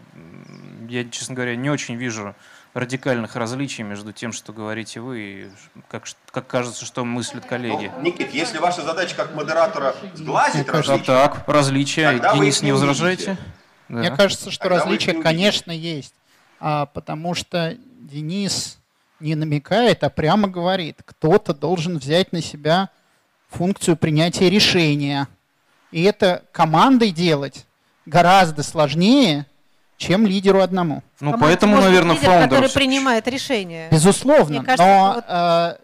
[0.89, 2.37] я, честно говоря, не очень вижу
[2.73, 5.51] радикальных различий между тем, что говорите вы, и
[5.89, 7.93] как, как кажется, что мыслят коллеги.
[7.97, 13.37] Ну, Никит, если ваша задача как модератора сглазить различия, так, различия, Денис, не возражаете?
[13.89, 13.99] Да.
[13.99, 16.15] Мне кажется, что Тогда различия, конечно, есть,
[16.59, 18.81] а, потому что Денис
[19.25, 22.91] не намекает, а прямо говорит, кто-то должен взять на себя
[23.49, 25.29] функцию принятия решения.
[25.91, 27.67] И это командой делать
[28.05, 29.47] гораздо сложнее,
[29.97, 31.03] чем лидеру одному.
[31.21, 32.49] Ну, а поэтому, наверное, лидер, фаундер...
[32.51, 33.89] который принимает решение.
[33.91, 35.25] Безусловно, кажется, но вот...
[35.27, 35.77] э,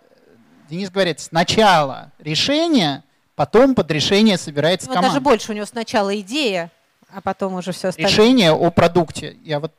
[0.68, 3.04] Денис говорит, сначала решение,
[3.36, 5.14] потом под решение собирается ну, команда.
[5.14, 6.70] Даже больше у него сначала идея,
[7.08, 8.12] а потом уже все остальное.
[8.12, 9.36] Решение о продукте.
[9.42, 9.72] Я вот...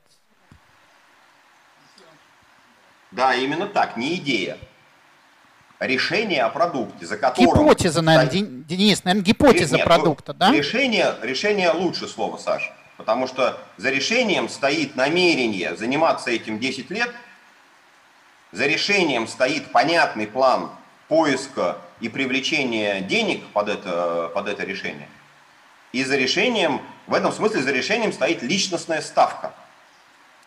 [3.12, 4.58] Да, именно так, не идея.
[5.80, 7.63] Решение о продукте, за которым...
[7.63, 8.30] Гипотеза, наверное.
[8.30, 10.52] Денис, наверное, гипотеза Нет, продукта, да?
[10.52, 12.71] Решение, решение лучше слово, Саша.
[12.97, 17.12] Потому что за решением стоит намерение заниматься этим 10 лет,
[18.52, 20.69] за решением стоит понятный план
[21.08, 25.08] поиска и привлечения денег под это, под это решение.
[25.93, 29.54] И за решением, в этом смысле за решением стоит личностная ставка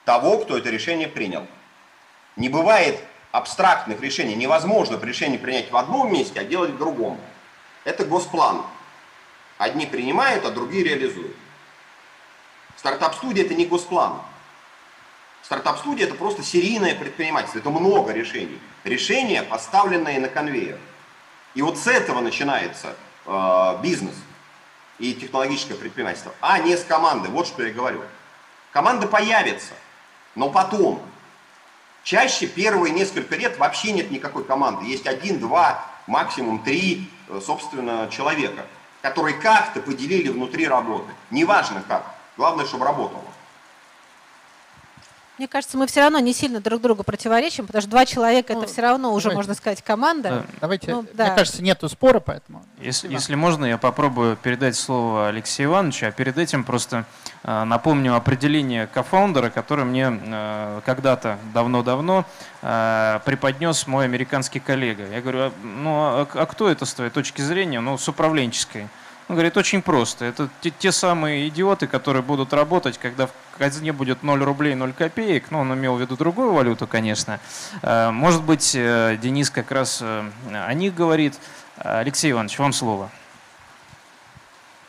[0.05, 1.47] того, кто это решение принял.
[2.37, 3.01] Не бывает
[3.33, 4.35] абстрактных решений.
[4.35, 7.21] Невозможно решение принять в одном месте, а делать в другом.
[7.85, 8.65] Это госплан.
[9.59, 11.37] Одни принимают, а другие реализуют.
[12.77, 14.21] Стартап-студия– это не госплан.
[15.43, 17.59] Стартап-студия– это просто серийное предпринимательство.
[17.59, 18.61] Это много решений.
[18.83, 20.79] Решения, поставленные на конвейер.
[21.55, 24.15] И вот с этого начинается э, бизнес
[24.99, 27.29] и технологическое предпринимательство, а не с команды.
[27.29, 28.03] Вот что я говорю.
[28.73, 29.75] Команда появится,
[30.35, 31.01] но потом.
[32.05, 34.85] Чаще первые несколько лет вообще нет никакой команды.
[34.85, 38.67] Есть один, два, максимум три, э, собственно, человека,
[39.01, 41.11] которые как-то поделили внутри работы.
[41.31, 42.05] Неважно как.
[42.37, 43.25] Главное, чтобы работало.
[45.37, 48.63] Мне кажется, мы все равно не сильно друг другу противоречим, потому что два человека ну,
[48.63, 49.37] это все равно уже, давайте.
[49.39, 50.29] можно сказать, команда.
[50.29, 50.45] Да.
[50.61, 51.27] Давайте, ну, да.
[51.27, 52.65] мне кажется, нету спора, поэтому.
[52.81, 57.05] Если, если можно, я попробую передать слово Алексею Ивановичу, а перед этим просто
[57.43, 62.25] э, напомню определение кофаундера, которое мне э, когда-то давно-давно
[62.63, 65.09] э, преподнес мой американский коллега.
[65.09, 67.81] Я говорю, а, ну а, а кто это с твоей точки зрения?
[67.81, 68.89] Ну, с управленческой.
[69.29, 70.27] Он говорит, очень просто.
[70.27, 74.93] Это те, те самые идиоты, которые будут работать, когда в казне будет 0 рублей 0
[74.93, 75.51] копеек.
[75.51, 77.41] Ну, он имел в виду другую валюту, конечно.
[77.83, 81.35] Э, может быть, э, Денис как раз э, о них говорит.
[81.79, 83.11] Алексей Иванович, вам слово.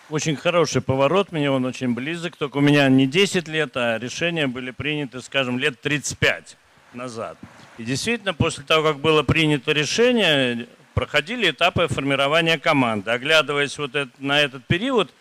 [0.09, 4.45] Очень хороший поворот, мне он очень близок, только у меня не 10 лет, а решения
[4.45, 6.57] были приняты, скажем, лет 35
[6.93, 7.37] назад.
[7.79, 13.11] И действительно, после того, как было принято решение, проходили этапы формирования команды.
[13.11, 15.11] Оглядываясь вот это, на этот период,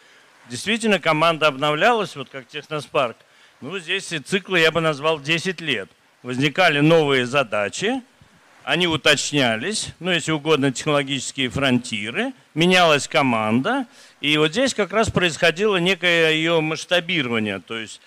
[0.49, 3.17] действительно команда обновлялась, вот как Техноспарк.
[3.61, 5.91] Ну, здесь циклы я бы назвал 10 лет.
[6.23, 8.03] Возникали новые задачи,
[8.63, 13.87] они уточнялись, ну, если угодно, технологические фронтиры, менялась команда,
[14.23, 18.01] и вот здесь как раз происходило некое ее масштабирование, то есть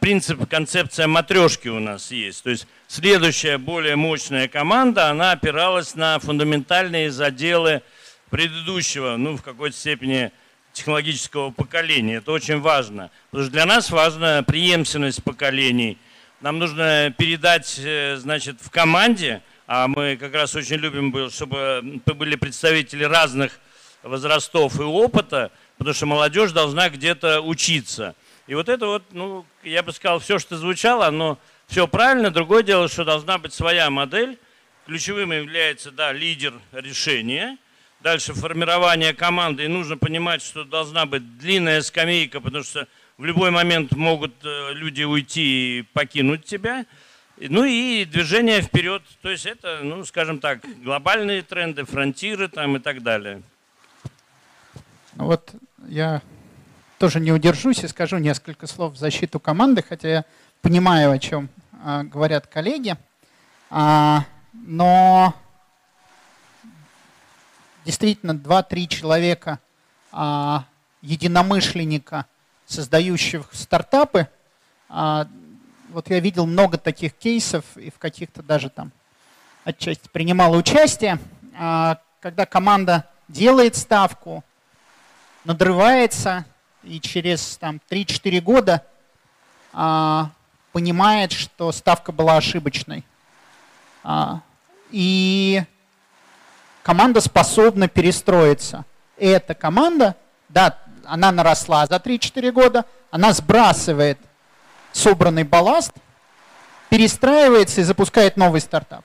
[0.00, 6.18] принцип, концепция матрешки у нас есть, то есть следующая более мощная команда, она опиралась на
[6.18, 7.82] фундаментальные заделы
[8.30, 10.32] предыдущего, ну, в какой-то степени
[10.72, 12.16] технологического поколения.
[12.16, 13.10] Это очень важно.
[13.30, 15.98] Потому что для нас важна преемственность поколений.
[16.40, 22.36] Нам нужно передать, э, значит, в команде, а мы как раз очень любим, чтобы были
[22.36, 23.52] представители разных
[24.02, 28.14] возрастов и опыта, потому что молодежь должна где-то учиться.
[28.46, 32.30] И вот это вот, ну, я бы сказал, все, что звучало, оно все правильно.
[32.30, 34.38] Другое дело, что должна быть своя модель.
[34.86, 37.58] Ключевым является, да, лидер решения.
[38.00, 39.64] Дальше формирование команды.
[39.64, 42.88] И нужно понимать, что должна быть длинная скамейка, потому что
[43.18, 46.86] в любой момент могут э, люди уйти и покинуть тебя.
[47.36, 49.02] Ну и движение вперед.
[49.22, 53.42] То есть это, ну, скажем так, глобальные тренды, фронтиры там и так далее.
[55.14, 55.54] Вот
[55.86, 56.22] я
[57.00, 60.24] тоже не удержусь и скажу несколько слов в защиту команды, хотя я
[60.60, 61.48] понимаю, о чем
[61.82, 62.94] а, говорят коллеги,
[63.70, 65.32] а, но
[67.86, 69.60] действительно 2-3 человека
[70.12, 70.66] а,
[71.00, 72.26] единомышленника,
[72.66, 74.28] создающих стартапы,
[74.90, 78.92] вот я видел много таких кейсов и в каких-то даже там
[79.64, 81.18] отчасти принимала участие,
[81.50, 84.44] когда команда делает ставку,
[85.44, 86.44] надрывается
[86.82, 88.84] и через там, 3-4 года
[89.72, 90.30] а,
[90.72, 93.04] понимает, что ставка была ошибочной.
[94.02, 94.40] А,
[94.90, 95.62] и
[96.82, 98.84] команда способна перестроиться.
[99.16, 100.16] Эта команда,
[100.48, 104.18] да, она наросла за 3-4 года, она сбрасывает
[104.92, 105.92] собранный балласт,
[106.88, 109.04] перестраивается и запускает новый стартап.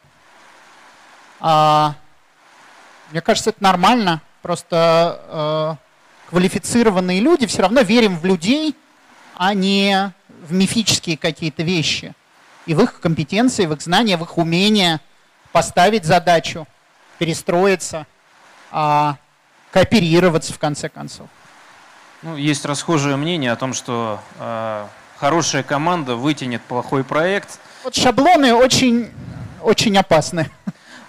[1.40, 1.96] А,
[3.12, 4.22] мне кажется, это нормально.
[4.42, 5.85] Просто э,
[6.30, 8.76] квалифицированные люди все равно верим в людей,
[9.36, 10.12] а не
[10.48, 12.14] в мифические какие-то вещи.
[12.66, 15.00] И в их компетенции, в их знания, в их умение
[15.52, 16.68] поставить задачу,
[17.20, 18.08] перестроиться,
[18.72, 19.18] а,
[19.72, 21.28] кооперироваться в конце концов.
[22.22, 27.60] Ну, есть расхожее мнение о том, что э, хорошая команда вытянет плохой проект.
[27.84, 29.12] Вот шаблоны очень,
[29.62, 30.50] очень опасны.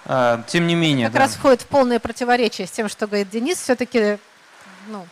[0.05, 1.19] Э, тем не менее, как да.
[1.21, 3.57] раз входит в полное противоречие с тем, что говорит Денис.
[3.57, 4.19] Все-таки
[4.87, 5.05] ну,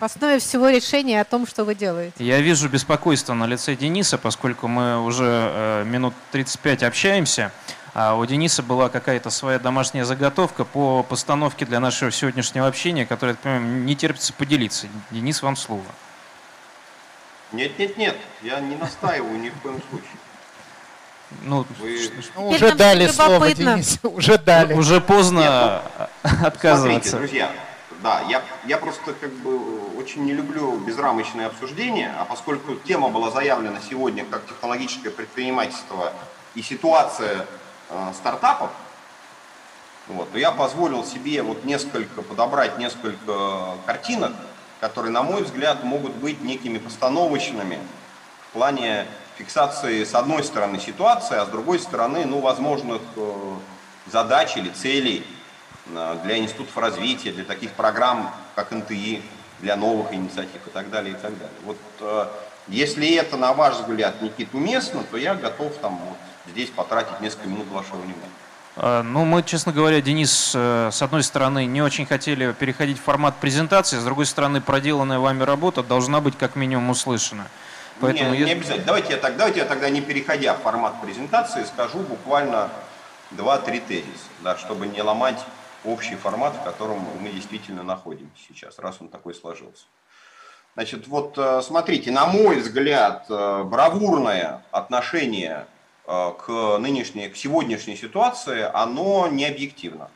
[0.00, 2.14] в основе всего решения о том, что вы делаете.
[2.18, 7.52] Я вижу беспокойство на лице Дениса, поскольку мы уже э, минут 35 общаемся.
[7.94, 13.36] А у Дениса была какая-то своя домашняя заготовка по постановке для нашего сегодняшнего общения, которая,
[13.36, 14.88] понимаю, не терпится поделиться.
[15.12, 15.84] Денис, вам слово.
[17.52, 20.10] Нет, нет, нет, я не настаиваю ни в коем случае.
[21.42, 21.98] Ну, Вы...
[22.34, 23.54] Ну, уже дали слово.
[23.54, 24.74] Денис, уже дали.
[24.74, 25.82] уже поздно
[26.24, 27.10] Нет, отказываться.
[27.10, 27.52] Смотрите, друзья,
[28.04, 33.30] да, я, я просто как бы очень не люблю безрамочные обсуждения, а поскольку тема была
[33.30, 36.12] заявлена сегодня как технологическое предпринимательство
[36.54, 37.46] и ситуация
[37.88, 38.70] э, стартапов,
[40.06, 44.32] вот, то я позволил себе вот несколько подобрать несколько картинок,
[44.80, 47.78] которые, на мой взгляд, могут быть некими постановочными
[48.50, 49.06] в плане
[49.38, 53.54] фиксации с одной стороны ситуации, а с другой стороны, ну, возможных э,
[54.12, 55.24] задач или целей.
[55.26, 55.43] э,
[55.86, 59.22] для институтов развития, для таких программ, как НТИ,
[59.60, 61.56] для новых инициатив и так далее, и так далее.
[61.64, 62.26] Вот э,
[62.68, 66.16] если это, на ваш взгляд, Никит, уместно, то я готов там вот
[66.50, 68.30] здесь потратить несколько минут вашего внимания.
[68.76, 73.02] А, Ну, мы, честно говоря, Денис, э, с одной стороны, не очень хотели переходить в
[73.02, 77.46] формат презентации, с другой стороны, проделанная вами работа должна быть как минимум услышана.
[78.00, 78.84] Поэтому не, не обязательно.
[78.86, 82.68] Давайте я, так, давайте я тогда, не переходя в формат презентации, скажу буквально
[83.32, 85.38] 2-3 тезиса, да, чтобы не ломать
[85.84, 89.86] общий формат, в котором мы действительно находимся сейчас, раз он такой сложился.
[90.74, 95.66] Значит, вот э, смотрите, на мой взгляд, э, бравурное отношение
[96.06, 100.10] э, к нынешней, к сегодняшней ситуации, оно не объективно.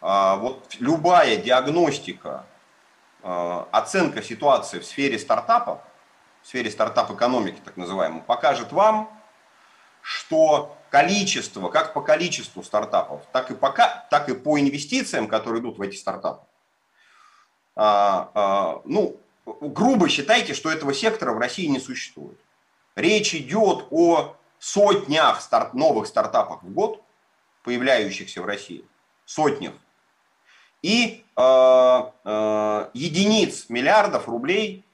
[0.00, 2.44] А, Вот любая диагностика,
[3.20, 5.80] оценка ситуации в сфере стартапов,
[6.42, 9.10] в сфере стартап-экономики, так называемой, покажет вам,
[10.00, 15.78] что количество, как по количеству стартапов, так и, пока, так и по инвестициям, которые идут
[15.78, 16.44] в эти стартапы,
[17.76, 19.20] а, а, ну,
[19.60, 22.38] грубо считайте, что этого сектора в России не существует.
[22.96, 27.02] Речь идет о сотнях старт, новых стартапов в год,
[27.62, 28.84] появляющихся в России.
[29.24, 29.74] Сотнях.
[30.82, 31.42] И э,
[32.24, 34.84] э, единиц миллиардов рублей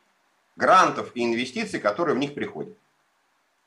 [0.57, 2.77] грантов и инвестиций, которые в них приходят.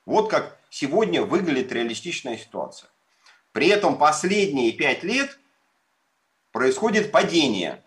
[0.07, 2.89] Вот как сегодня выглядит реалистичная ситуация.
[3.51, 5.37] При этом последние пять лет
[6.53, 7.83] происходит падение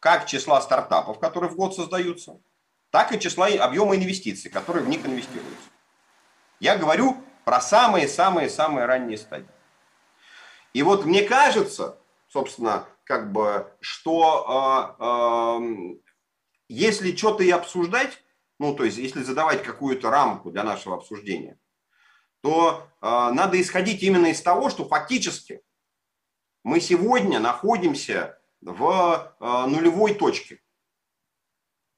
[0.00, 2.40] как числа стартапов, которые в год создаются,
[2.90, 5.68] так и числа и объема инвестиций, которые в них инвестируются.
[6.58, 9.46] Я говорю про самые-самые-самые ранние стадии.
[10.72, 11.96] И вот мне кажется,
[12.28, 15.94] собственно, как бы, что э, э,
[16.68, 18.21] если что-то и обсуждать,
[18.62, 21.58] ну, то есть, если задавать какую-то рамку для нашего обсуждения,
[22.42, 25.62] то э, надо исходить именно из того, что фактически
[26.62, 30.62] мы сегодня находимся в э, нулевой точке.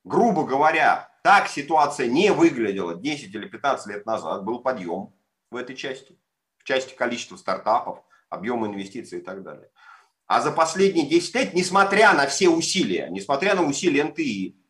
[0.05, 5.13] Грубо говоря, так ситуация не выглядела 10 или 15 лет назад, был подъем
[5.51, 6.19] в этой части,
[6.57, 9.69] в части количества стартапов, объема инвестиций и так далее.
[10.27, 14.64] А за последние 10 лет, несмотря на все усилия, несмотря на усилия НТИ,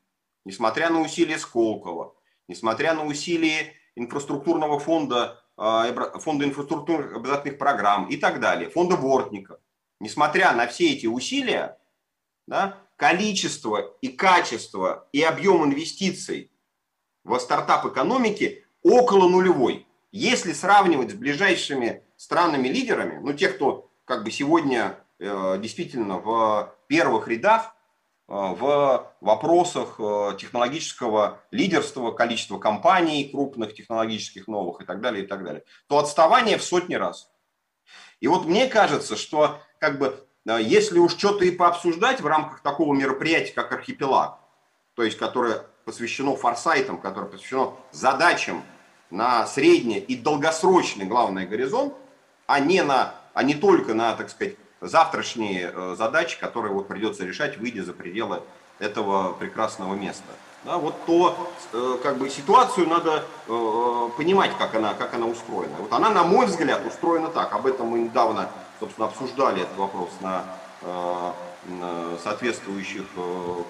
[0.45, 2.15] несмотря на усилия Сколково,
[2.49, 9.59] несмотря на усилия инфраструктурного фонда, э, фонда инфраструктурных обязательных программ и так далее, фонда Бортника,
[10.01, 11.79] несмотря на все эти усилия,
[12.47, 16.51] да, количество и качество и объем инвестиций
[17.25, 19.87] в стартап экономики около нулевой.
[20.13, 27.27] Если сравнивать с ближайшими странами-лидерами, ну, тех, кто как бы сегодня э, действительно в первых
[27.29, 27.74] рядах,
[28.27, 29.97] в вопросах
[30.39, 36.57] технологического лидерства, количества компаний крупных, технологических новых и так далее, и так далее, то отставание
[36.57, 37.31] в сотни раз.
[38.21, 42.95] И вот мне кажется, что как бы если уж что-то и пообсуждать в рамках такого
[42.95, 44.39] мероприятия, как архипелаг,
[44.95, 48.63] то есть которое посвящено форсайтам, которое посвящено задачам
[49.11, 51.95] на средний и долгосрочный главный горизонт,
[52.47, 54.57] а не, на, а не только на, так сказать,
[54.87, 58.43] завтрашние э, задачи, которые вот придется решать, выйдя за пределы
[58.79, 60.25] этого прекрасного места.
[60.65, 65.75] Да, вот то, э, как бы ситуацию надо э, понимать, как она, как она устроена.
[65.79, 67.53] Вот она, на мой взгляд, устроена так.
[67.53, 68.49] Об этом мы недавно,
[68.81, 70.45] собственно, обсуждали этот вопрос на,
[71.67, 73.05] на соответствующих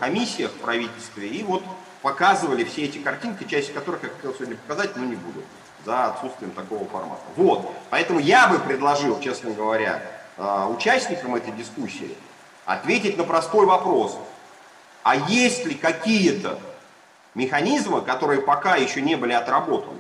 [0.01, 1.29] комиссиях в правительстве.
[1.29, 1.63] И вот
[2.03, 5.43] показывали все эти картинки, часть которых я хотел сегодня показать, но не буду,
[5.85, 7.23] за отсутствием такого формата.
[7.37, 10.03] Вот, поэтому я бы предложил, честно говоря,
[10.37, 12.15] участникам этой дискуссии
[12.65, 14.17] ответить на простой вопрос.
[15.03, 16.59] А есть ли какие-то
[17.35, 19.99] механизмы, которые пока еще не были отработаны,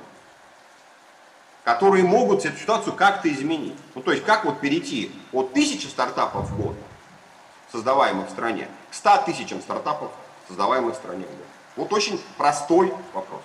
[1.62, 3.76] которые могут эту ситуацию как-то изменить?
[3.94, 6.76] Ну, то есть, как вот перейти от тысячи стартапов в год,
[7.70, 10.10] создаваемых в стране, к 100 тысячам стартапов,
[10.48, 11.46] создаваемых в стране в год?
[11.76, 13.42] Вот очень простой вопрос.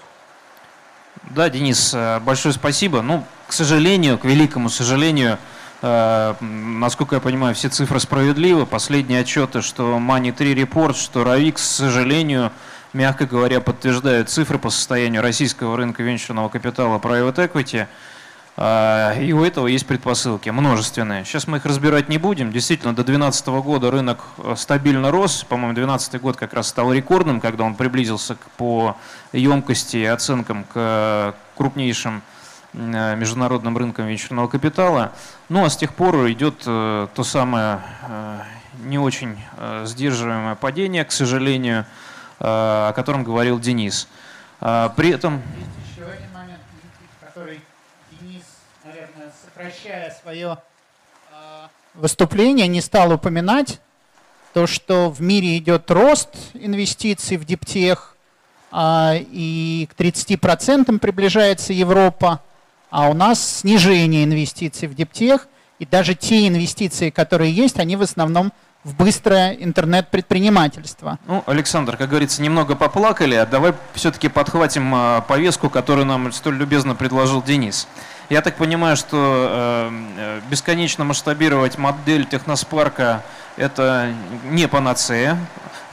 [1.31, 3.01] Да, Денис, большое спасибо.
[3.01, 5.39] Ну, к сожалению, к великому сожалению,
[5.81, 8.65] насколько я понимаю, все цифры справедливы.
[8.65, 12.51] Последние отчеты, что Money 3 Report, что Равик, к сожалению,
[12.93, 17.87] мягко говоря, подтверждают цифры по состоянию российского рынка венчурного капитала Private Equity–
[18.61, 21.23] а, и у этого есть предпосылки, множественные.
[21.23, 22.51] Сейчас мы их разбирать не будем.
[22.51, 25.45] Действительно, до 2012 года рынок э, стабильно рос.
[25.47, 28.97] По-моему, 2012 год как раз стал рекордным, когда он приблизился по
[29.31, 32.21] емкости и оценкам к крупнейшим э,
[32.73, 35.11] международным рынкам венчурного капитала.
[35.49, 37.81] Ну а с тех пор идет э, то самое
[38.83, 39.37] не очень
[39.83, 41.85] сдерживаемое падение, к сожалению,
[42.39, 44.07] о котором говорил Денис.
[44.61, 45.41] А, при этом...
[45.91, 46.61] Еще один момент,
[47.19, 47.61] который
[49.43, 50.57] сокращая свое
[51.93, 53.79] выступление, не стал упоминать
[54.53, 58.15] то, что в мире идет рост инвестиций в диптех,
[58.71, 62.41] а, и к 30% приближается Европа,
[62.89, 65.47] а у нас снижение инвестиций в диптех,
[65.79, 68.51] и даже те инвестиции, которые есть, они в основном
[68.83, 71.19] в быстрое интернет-предпринимательство.
[71.27, 76.55] Ну, Александр, как говорится, немного поплакали, а давай все-таки подхватим а, повестку, которую нам столь
[76.55, 77.87] любезно предложил Денис.
[78.29, 83.23] Я так понимаю, что э, э, бесконечно масштабировать модель техноспарка–
[83.57, 84.13] это
[84.43, 85.35] не панацея,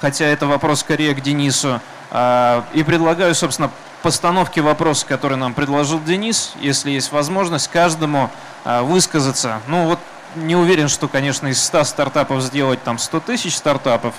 [0.01, 1.81] хотя это вопрос скорее к Денису.
[2.17, 3.71] Э, и предлагаю, собственно,
[4.03, 8.31] постановки вопроса, который нам предложил Денис, если есть возможность, каждому
[8.65, 9.61] э, высказаться.
[9.69, 9.99] Ну вот
[10.35, 14.15] не уверен, что, конечно, из 100 стартапов сделать там 100 тысяч стартапов,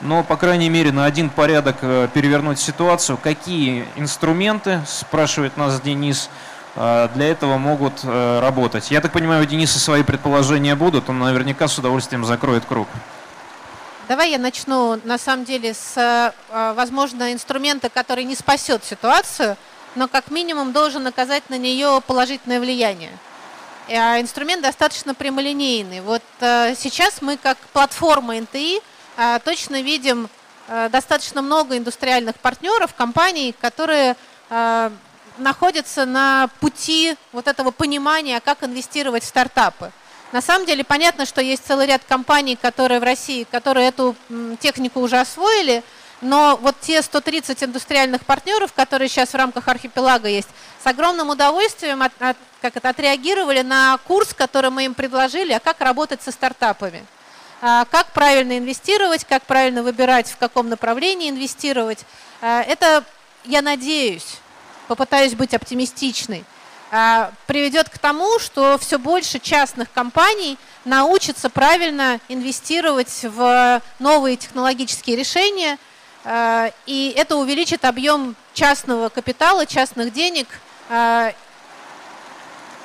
[0.00, 3.18] но, по крайней мере, на один порядок э, перевернуть ситуацию.
[3.22, 6.30] Какие инструменты, спрашивает нас Денис,
[6.74, 8.90] Э, для этого могут э, работать.
[8.90, 12.88] Я так понимаю, у Дениса свои предположения будут, он наверняка с удовольствием закроет круг.
[14.08, 19.56] Давай я начну, на самом деле, с, э, возможно, инструмента, который не спасет ситуацию,
[19.94, 23.16] но как минимум должен оказать на нее положительное влияние.
[23.88, 26.00] А инструмент достаточно прямолинейный.
[26.00, 28.80] Вот сейчас мы как платформа НТИ
[29.44, 30.30] точно видим
[30.90, 34.16] достаточно много индустриальных партнеров, компаний, которые
[35.36, 39.90] находятся на пути вот этого понимания, как инвестировать в стартапы.
[40.32, 44.16] На самом деле понятно, что есть целый ряд компаний, которые в России, которые эту
[44.60, 45.82] технику уже освоили,
[46.22, 50.48] но вот те 130 индустриальных партнеров, которые сейчас в рамках архипелага есть,
[50.82, 55.60] с огромным удовольствием от, от, как это, отреагировали на курс, который мы им предложили, а
[55.60, 57.04] как работать со стартапами.
[57.60, 62.06] А, как правильно инвестировать, как правильно выбирать, в каком направлении инвестировать.
[62.40, 63.04] А, это,
[63.44, 64.38] я надеюсь,
[64.88, 66.44] попытаюсь быть оптимистичной,
[67.46, 75.78] приведет к тому, что все больше частных компаний научатся правильно инвестировать в новые технологические решения,
[76.24, 80.46] а, и это увеличит объем частного капитала, частных денег,
[80.90, 81.32] а,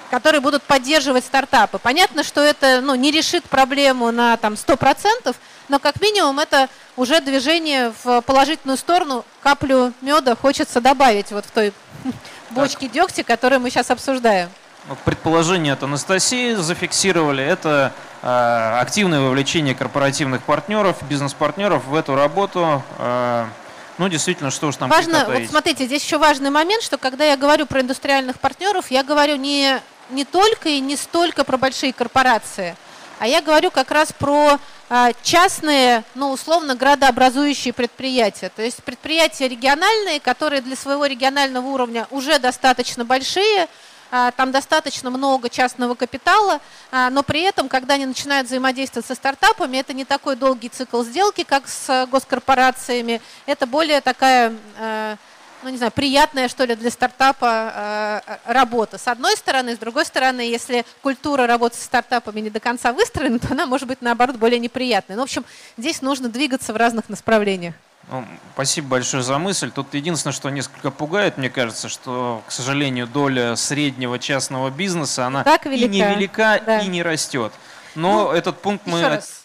[0.10, 1.78] которые будут поддерживать стартапы.
[1.78, 5.36] Понятно, что это ну, не решит проблему на там, 100%,
[5.68, 9.26] но как минимум это уже движение в положительную сторону.
[9.44, 11.74] Каплю меда хочется добавить вот в той
[12.52, 14.50] бочке дегтя, которую мы сейчас обсуждаем.
[14.88, 17.44] Ну, предположение от Анастасии зафиксировали.
[17.44, 17.92] Это
[18.22, 22.82] э, активное вовлечение корпоративных партнеров, бизнес-партнеров в эту работу.
[22.98, 23.46] Э,
[23.98, 27.36] ну, действительно, что уж там Важно, вот смотрите, здесь еще важный момент, что когда я
[27.36, 29.82] говорю про индустриальных партнеров, я говорю не,
[30.12, 32.76] не только и не столько про большие корпорации,
[33.20, 34.60] а я говорю как раз про
[34.90, 38.50] а, частные, ну, условно, градообразующие предприятия.
[38.56, 43.68] То есть предприятия региональные, которые для своего регионального уровня уже достаточно большие,
[44.10, 46.62] а, там достаточно много частного капитала,
[46.92, 51.04] а, но при этом, когда они начинают взаимодействовать со стартапами, это не такой долгий цикл
[51.04, 54.54] сделки, как с госкорпорациями, это более такая
[55.64, 58.98] ну не знаю, приятная, что ли, для стартапа э, работа.
[58.98, 63.40] С одной стороны, с другой стороны, если культура работы с стартапами не до конца выстроена,
[63.40, 65.16] то она может быть, наоборот, более неприятной.
[65.16, 65.46] Ну, в общем,
[65.78, 67.74] здесь нужно двигаться в разных направлениях.
[68.10, 69.70] Ну, спасибо большое за мысль.
[69.70, 75.44] Тут единственное, что несколько пугает, мне кажется, что, к сожалению, доля среднего частного бизнеса, она
[75.44, 75.86] так велика.
[75.86, 76.80] и невелика, да.
[76.80, 77.52] и не растет.
[77.96, 79.02] Но ну, этот пункт мы...
[79.02, 79.44] Раз.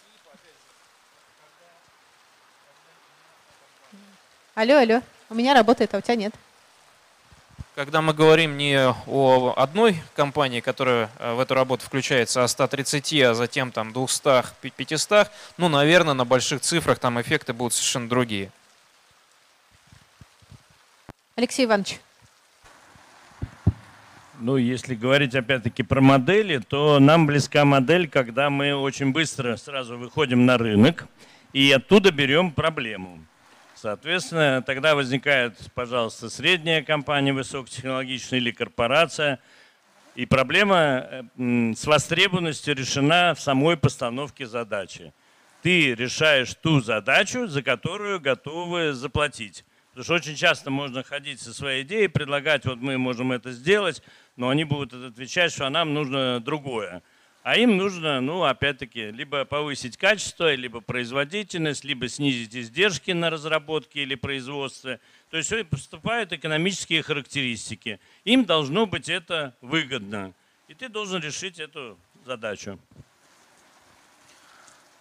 [4.55, 5.03] Алло, алло.
[5.33, 6.35] У меня работает, а у тебя нет.
[7.75, 13.15] Когда мы говорим не о одной компании, которая э, в эту работу включается, а 130,
[13.23, 18.51] а затем там 200, 500, ну, наверное, на больших цифрах там эффекты будут совершенно другие.
[21.37, 21.99] Алексей Иванович.
[24.39, 29.97] Ну, если говорить опять-таки про модели, то нам близка модель, когда мы очень быстро сразу
[29.97, 31.07] выходим на рынок
[31.55, 33.19] и оттуда берем проблему.
[33.83, 39.41] Соответственно, тогда возникает, пожалуйста, средняя компания высокотехнологичная или корпорация.
[40.15, 45.13] И проблема э, с востребованностью решена в самой постановке задачи.
[45.63, 49.65] Ты решаешь ту задачу, за которую готовы заплатить.
[49.89, 54.01] Потому что очень часто можно ходить со своей идеей, предлагать, вот мы можем это сделать,
[54.37, 57.03] но они будут отвечать, что нам нужно другое.
[57.43, 64.03] А им нужно, ну, опять-таки, либо повысить качество, либо производительность, либо снизить издержки на разработке
[64.03, 65.01] или производстве.
[65.31, 67.99] То есть поступают экономические характеристики.
[68.25, 70.33] Им должно быть это выгодно.
[70.69, 72.79] И ты должен решить эту задачу.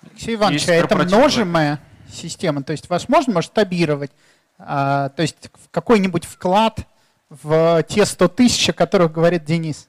[0.10, 1.80] Алексей Иванович, а это множимая
[2.12, 2.64] система?
[2.64, 4.12] То есть вас можно масштабировать?
[4.58, 6.88] А, то есть какой-нибудь вклад
[7.30, 9.88] в те 100 тысяч, о которых говорит Денис?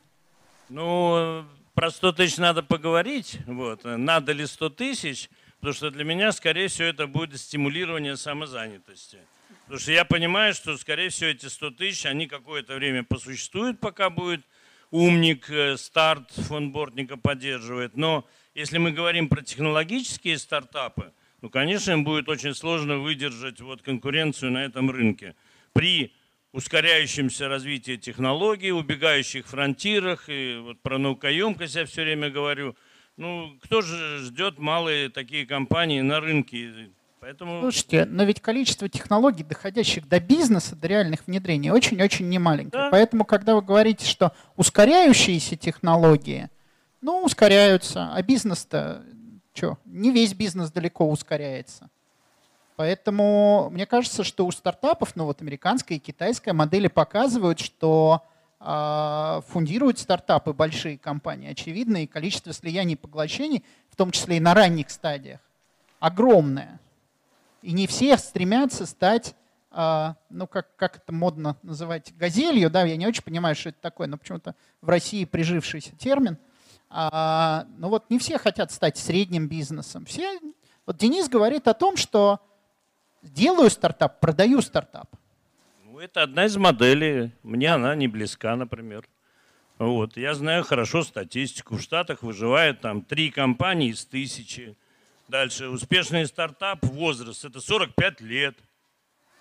[0.69, 3.39] Ну, про 100 тысяч надо поговорить.
[3.47, 3.85] Вот.
[3.85, 5.31] Надо ли 100 тысяч?
[5.59, 9.19] Потому что для меня, скорее всего, это будет стимулирование самозанятости.
[9.65, 14.11] Потому что я понимаю, что, скорее всего, эти 100 тысяч, они какое-то время посуществуют, пока
[14.11, 14.45] будет
[14.91, 17.97] умник, э, старт фонбортника поддерживает.
[17.97, 23.83] Но если мы говорим про технологические стартапы, ну, конечно, им будет очень сложно выдержать вот
[23.83, 25.35] конкуренцию на этом рынке.
[25.73, 26.13] При
[26.53, 32.77] ускоряющемся развитии технологий, убегающих фронтирах, и вот про наукоемкость я все время говорю.
[33.17, 36.91] Ну, кто же ждет малые такие компании на рынке?
[37.21, 37.61] Поэтому...
[37.61, 42.85] Слушайте, но ведь количество технологий, доходящих до бизнеса, до реальных внедрений, очень-очень немаленькое.
[42.85, 42.91] Да.
[42.91, 46.51] Поэтому, когда вы говорите, что ускоряющиеся технологии,
[47.01, 49.05] ну, ускоряются, а бизнес-то,
[49.55, 51.91] что, не весь бизнес далеко ускоряется.
[52.77, 58.23] Поэтому мне кажется, что у стартапов, ну вот американская и китайская модели показывают, что
[58.61, 64.41] э, фундируют стартапы большие компании, очевидно, и количество слияний и поглощений, в том числе и
[64.41, 65.41] на ранних стадиях,
[66.01, 66.81] огромное.
[67.61, 69.35] И не все стремятся стать,
[69.71, 73.81] э, ну как, как это модно называть, газелью, да, я не очень понимаю, что это
[73.83, 76.39] такое, но почему-то в России прижившийся термин.
[76.89, 80.05] А, ну вот не все хотят стать средним бизнесом.
[80.05, 80.39] Все,
[80.85, 82.41] вот Денис говорит о том, что
[83.23, 85.09] делаю стартап, продаю стартап.
[85.85, 87.33] Ну, это одна из моделей.
[87.43, 89.09] Мне она не близка, например.
[89.79, 90.17] Вот.
[90.17, 91.77] Я знаю хорошо статистику.
[91.77, 94.77] В Штатах выживает там три компании из тысячи.
[95.29, 98.57] Дальше успешный стартап, возраст, это 45 лет.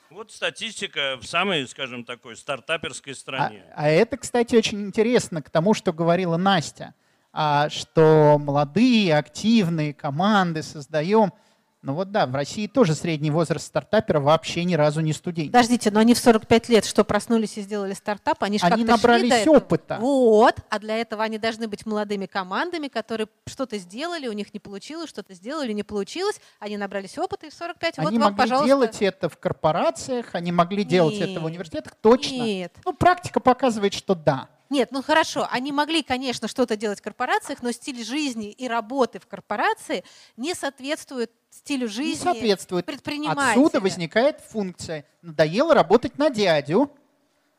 [0.10, 3.64] Вот статистика в самой, скажем, такой стартаперской стране.
[3.76, 6.94] А, а это, кстати, очень интересно к тому, что говорила Настя,
[7.34, 11.34] а, что молодые, активные команды создаем–
[11.84, 15.52] ну вот да, в России тоже средний возраст стартапера вообще ни разу не студент.
[15.52, 18.44] Подождите, но они в 45 лет что, проснулись и сделали стартап?
[18.44, 19.98] Они, они набрались опыта.
[20.00, 24.60] Вот, а для этого они должны быть молодыми командами, которые что-то сделали, у них не
[24.60, 28.38] получилось, что-то сделали, не получилось, они набрались опыта и в 45, они вот вам, могли
[28.38, 28.68] пожалуйста.
[28.68, 32.44] делать это в корпорациях, они могли делать это в университетах, точно.
[32.44, 32.74] Нет.
[32.86, 34.50] Ну, практика показывает, что да.
[34.72, 39.20] Нет, ну хорошо, они могли, конечно, что-то делать в корпорациях, но стиль жизни и работы
[39.20, 40.06] в корпорации
[40.38, 42.86] не соответствует стилю жизни не соответствует.
[42.86, 43.50] предпринимателя.
[43.50, 45.04] Отсюда возникает функция.
[45.22, 46.90] Надоело работать на дядю.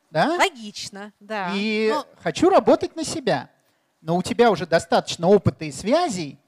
[0.09, 0.37] Да?
[0.39, 1.51] Логично, да.
[1.53, 2.07] И но...
[2.23, 3.51] хочу работать на себя.
[4.01, 6.39] Но у тебя уже достаточно опыта и связей,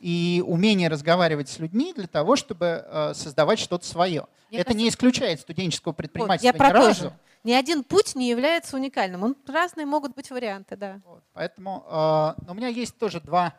[0.00, 4.26] и умения разговаривать с людьми для того, чтобы э, создавать что-то свое.
[4.50, 4.82] Мне Это кажется...
[4.82, 7.12] не исключает студенческого предпринимательства вот, я ни разу.
[7.48, 9.22] Ни один путь не является уникальным.
[9.22, 11.00] Он, разные могут быть варианты, да.
[11.06, 13.54] Вот, поэтому э, у меня есть тоже два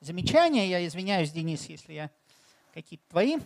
[0.00, 0.68] замечания.
[0.68, 2.10] Я извиняюсь, Денис, если я
[2.74, 3.38] какие-то твои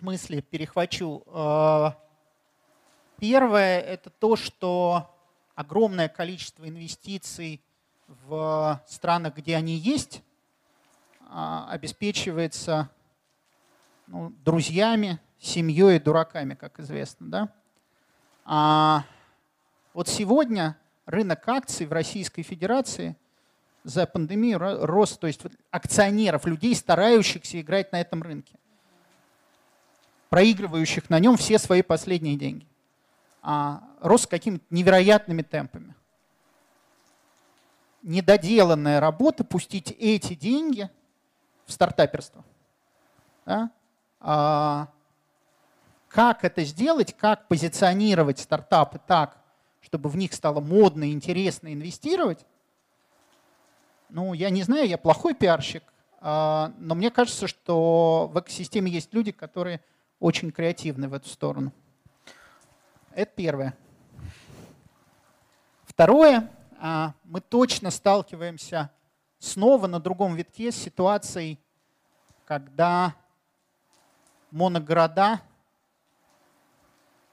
[0.00, 1.24] мысли перехвачу.
[1.26, 1.90] Э,
[3.18, 5.14] первое– это то, что
[5.54, 7.62] огромное количество инвестиций
[8.06, 10.22] в странах, где они есть,
[11.28, 12.88] а, обеспечивается
[14.06, 17.30] ну, друзьями, семьей и дураками, как известно.
[17.30, 17.52] Да?
[18.50, 19.04] А
[19.92, 20.74] вот сегодня
[21.04, 23.14] рынок акций в Российской Федерации
[23.84, 28.54] за пандемию рос, то есть акционеров, людей, старающихся играть на этом рынке,
[30.30, 32.66] проигрывающих на нем все свои последние деньги,
[33.42, 35.94] а, рос какими-то невероятными темпами.
[38.02, 40.88] Недоделанная работа пустить эти деньги
[41.66, 42.42] в стартаперство.
[43.44, 43.70] Да?
[44.20, 44.88] А,
[46.18, 49.38] как это сделать, как позиционировать стартапы так,
[49.80, 52.44] чтобы в них стало модно и интересно инвестировать,
[54.08, 55.84] ну, я не знаю, я плохой пиарщик,
[56.20, 59.80] а, но мне кажется, что в экосистеме есть люди, которые
[60.18, 61.72] очень креативны в эту сторону.
[63.12, 63.76] Это первое.
[65.84, 66.50] Второе,
[66.80, 68.90] а, мы точно сталкиваемся
[69.38, 71.60] снова на другом витке с ситуацией,
[72.44, 73.14] когда
[74.50, 75.42] моногорода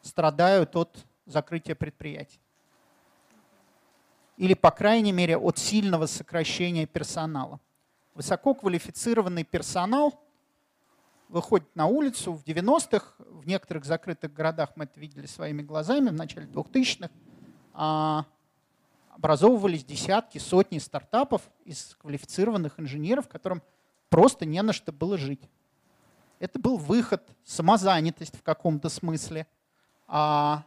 [0.05, 2.39] страдают от закрытия предприятий.
[4.37, 7.59] Или, по крайней мере, от сильного сокращения персонала.
[8.13, 10.21] Высококвалифицированный персонал
[11.29, 16.13] выходит на улицу в 90-х, в некоторых закрытых городах мы это видели своими глазами в
[16.13, 17.09] начале 2000-х,
[17.73, 18.25] а,
[19.09, 23.63] образовывались десятки, сотни стартапов из квалифицированных инженеров, которым
[24.09, 25.49] просто не на что было жить.
[26.39, 29.47] Это был выход, самозанятость в каком-то смысле.
[30.07, 30.63] А,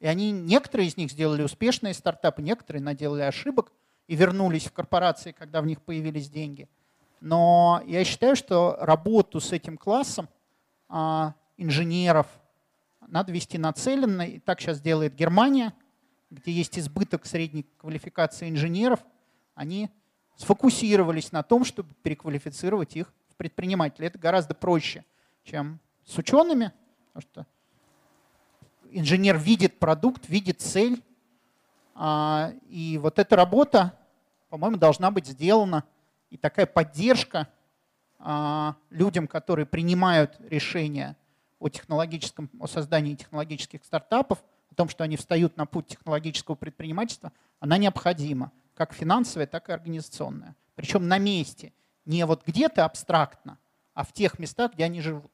[0.00, 3.72] и они, некоторые из них сделали успешные стартапы, некоторые наделали ошибок
[4.06, 6.68] и вернулись в корпорации, когда в них появились деньги.
[7.20, 10.28] Но я считаю, что работу с этим классом
[10.88, 12.26] а, инженеров
[13.06, 14.22] надо вести нацеленно.
[14.22, 15.74] И так сейчас делает Германия,
[16.30, 19.00] где есть избыток средней квалификации инженеров.
[19.54, 19.90] Они
[20.36, 24.06] сфокусировались на том, чтобы переквалифицировать их в предпринимателей.
[24.06, 25.04] Это гораздо проще,
[25.44, 26.72] чем с учеными,
[27.12, 27.46] потому что
[28.92, 31.02] инженер видит продукт, видит цель.
[31.94, 33.98] А, и вот эта работа,
[34.48, 35.84] по-моему, должна быть сделана.
[36.30, 37.48] И такая поддержка
[38.18, 41.16] а, людям, которые принимают решения
[41.58, 47.32] о технологическом, о создании технологических стартапов, о том, что они встают на путь технологического предпринимательства,
[47.58, 50.56] она необходима, как финансовая, так и организационная.
[50.74, 51.72] Причем на месте,
[52.06, 53.58] не вот где-то абстрактно,
[53.94, 55.30] а в тех местах, где они живут.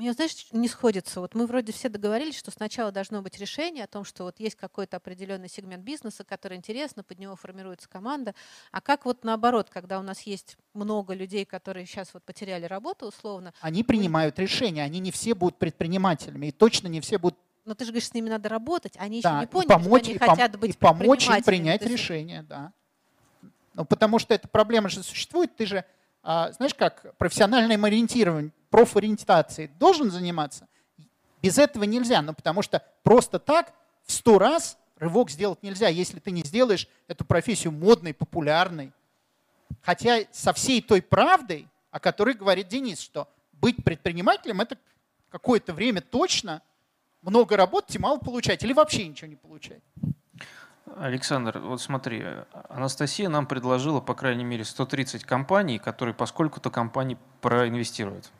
[0.00, 1.20] Мне, знаешь, не сходится.
[1.20, 4.56] Вот мы вроде все договорились, что сначала должно быть решение о том, что вот есть
[4.56, 8.34] какой-то определенный сегмент бизнеса, который интересно, под него формируется команда.
[8.72, 13.08] А как вот наоборот, когда у нас есть много людей, которые сейчас вот потеряли работу
[13.08, 13.52] условно?
[13.60, 14.44] Они принимают мы...
[14.44, 18.08] решения, они не все будут предпринимателями, и точно не все будут но ты же говоришь,
[18.08, 20.78] с ними надо работать, они да, еще не поняли, помочь, что они хотят быть и
[20.78, 22.72] помочь им принять решение, да.
[23.74, 25.84] Ну, потому что эта проблема же существует, ты же,
[26.22, 30.68] знаешь как, профессиональным ориентированием профориентацией должен заниматься,
[31.42, 33.72] без этого нельзя, ну, потому что просто так
[34.04, 38.92] в сто раз рывок сделать нельзя, если ты не сделаешь эту профессию модной, популярной.
[39.82, 44.76] Хотя со всей той правдой, о которой говорит Денис, что быть предпринимателем– это
[45.30, 46.62] какое-то время точно
[47.22, 49.82] много работать и мало получать, или вообще ничего не получать.
[50.98, 52.24] Александр, вот смотри,
[52.68, 58.30] Анастасия нам предложила, по крайней мере, 130 компаний, которые поскольку-то компании проинвестируют.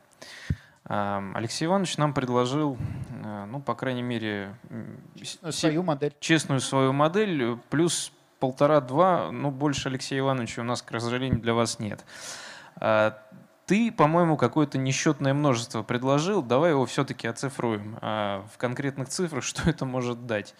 [0.83, 2.77] Алексей Иванович нам предложил,
[3.23, 4.55] э, ну, по крайней мере,
[5.49, 6.13] свою модель.
[6.19, 11.79] Честную свою модель, плюс полтора-два, ну, больше Алексея Ивановича у нас, к сожалению, для вас
[11.79, 12.03] нет.
[12.75, 13.17] А,
[13.67, 16.41] ты, по-моему, какое-то несчетное множество предложил.
[16.41, 20.55] Давай его все-таки оцифруем а, в конкретных цифрах, что это может дать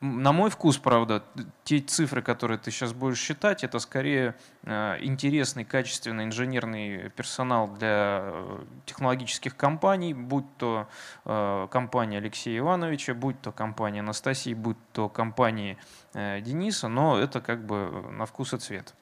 [0.00, 1.24] на мой вкус, правда,
[1.64, 8.20] те цифры, которые ты сейчас будешь считать, это скорее э, интересный, качественный инженерный персонал для
[8.22, 10.86] э, технологических компаний, будь то
[11.24, 15.78] э, компания Алексея Ивановича, будь то компания Анастасии, будь то компания
[16.12, 18.94] Дениса, но это как бы на вкус и цвет.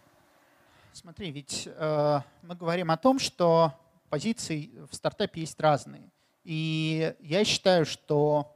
[0.92, 3.72] Смотри, ведь э, мы говорим о том, что
[4.10, 6.08] позиции в стартапе есть разные.
[6.44, 8.54] И я считаю, что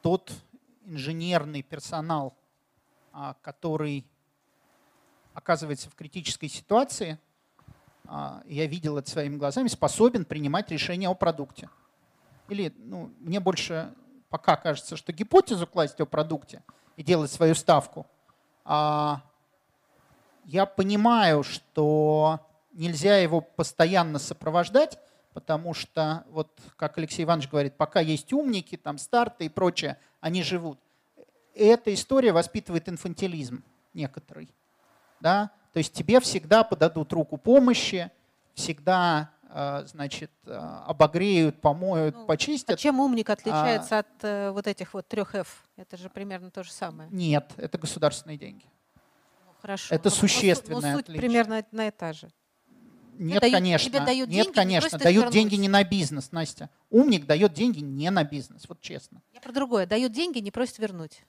[0.00, 0.32] тот
[0.86, 2.34] инженерный персонал,
[3.12, 4.06] а, который
[5.34, 7.18] оказывается в критической ситуации,
[8.06, 11.68] а, я видел это своими глазами, способен принимать решения о продукте.
[12.48, 13.92] Или ну, мне больше
[14.28, 16.62] пока кажется, что гипотезу класть о продукте
[16.96, 18.06] и делать свою ставку,
[18.64, 19.22] а
[20.44, 22.40] я понимаю, что
[22.72, 24.98] нельзя его постоянно сопровождать,
[25.32, 30.42] потому что, вот как Алексей Иванович говорит, пока есть умники, там старты и прочее, они
[30.42, 30.80] живут.
[31.54, 33.62] эта история воспитывает инфантилизм
[33.94, 34.48] некоторый.
[35.20, 35.52] Да?
[35.72, 38.10] То есть тебе всегда подадут руку помощи,
[38.54, 40.52] всегда э, значит, э,
[40.86, 42.74] обогреют, помоют, ну, почистят.
[42.74, 45.64] А чем умник отличается а, от э, вот этих вот трех F?
[45.76, 47.08] Это же примерно то же самое.
[47.12, 48.66] Нет, это государственные деньги.
[49.46, 49.94] Ну, хорошо.
[49.94, 51.20] Это но, существенное но, но суть отличие.
[51.20, 52.28] примерно одна и та же.
[53.18, 53.90] Нет, дают, конечно.
[53.90, 54.98] Тебе дают Нет, деньги, конечно.
[54.98, 56.70] Дают деньги не на бизнес, Настя.
[56.90, 59.22] Умник дает деньги не на бизнес, вот честно.
[59.32, 59.86] Я про другое.
[59.86, 61.24] Дают деньги, не просит вернуть.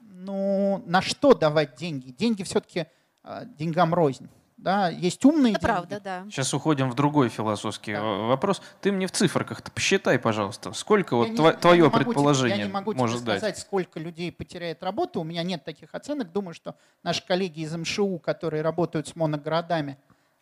[0.00, 2.10] Ну, на что давать деньги?
[2.10, 2.86] Деньги все-таки
[3.22, 4.28] э, деньгам рознь.
[4.56, 5.72] Да, есть умные Это деньги.
[5.72, 6.24] правда, да.
[6.30, 8.02] Сейчас уходим в другой философский да.
[8.02, 8.62] вопрос.
[8.80, 12.72] Ты мне в цифрах-то посчитай, пожалуйста, сколько я вот не, твое я предположение Я не
[12.72, 13.58] могу тебе сказать, дать.
[13.58, 15.20] сколько людей потеряет работу.
[15.20, 16.32] У меня нет таких оценок.
[16.32, 19.98] Думаю, что наши коллеги из МШУ, которые работают с моногородами,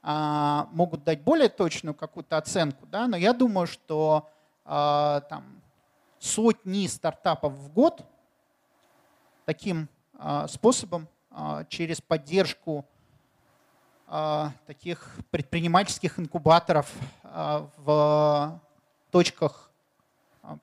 [0.06, 2.86] а, могут дать более точную какую-то оценку.
[2.86, 3.08] Да?
[3.08, 4.28] Но я думаю, что
[4.64, 5.44] а, там,
[6.20, 8.02] сотни стартапов в год
[9.44, 9.88] таким
[10.18, 11.08] а, способом
[11.68, 12.86] через поддержку
[14.66, 16.92] таких предпринимательских инкубаторов
[17.24, 18.60] а, в
[19.10, 19.70] точках
[20.42, 20.56] а,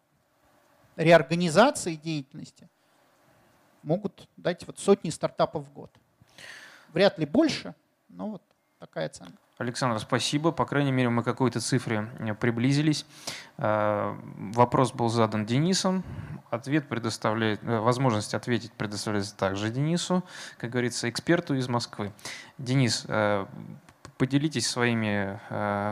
[0.95, 2.69] реорганизации деятельности
[3.83, 5.91] могут дать вот сотни стартапов в год.
[6.93, 7.75] Вряд ли больше,
[8.07, 8.41] но вот
[8.79, 9.33] такая оценка.
[9.57, 10.51] Александр, спасибо.
[10.51, 13.05] По крайней мере, мы к какой-то цифре э, приблизились.
[13.57, 14.17] Э,
[14.53, 16.03] вопрос был задан Денисом.
[16.51, 20.23] Ответ предоставляет, э, возможность ответить предоставляется также Денису,
[20.59, 22.13] как говорится, эксперту из Москвы.
[22.59, 23.07] Денис,
[24.17, 25.39] поделитесь своими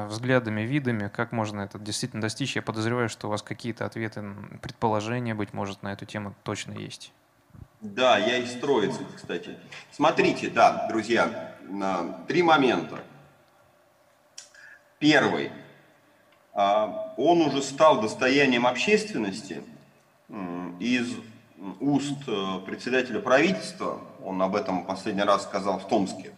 [0.07, 2.55] взглядами, видами, как можно это действительно достичь.
[2.55, 4.23] Я подозреваю, что у вас какие-то ответы,
[4.61, 7.11] предположения, быть может, на эту тему точно есть.
[7.81, 9.57] Да, я из Троицы, кстати.
[9.91, 11.55] Смотрите, да, друзья,
[12.27, 12.99] три момента.
[14.99, 15.51] Первый.
[16.53, 19.63] А, он уже стал достоянием общественности
[20.79, 21.15] из
[21.79, 26.33] уст э, председателя правительства, он об этом последний раз сказал в Томске.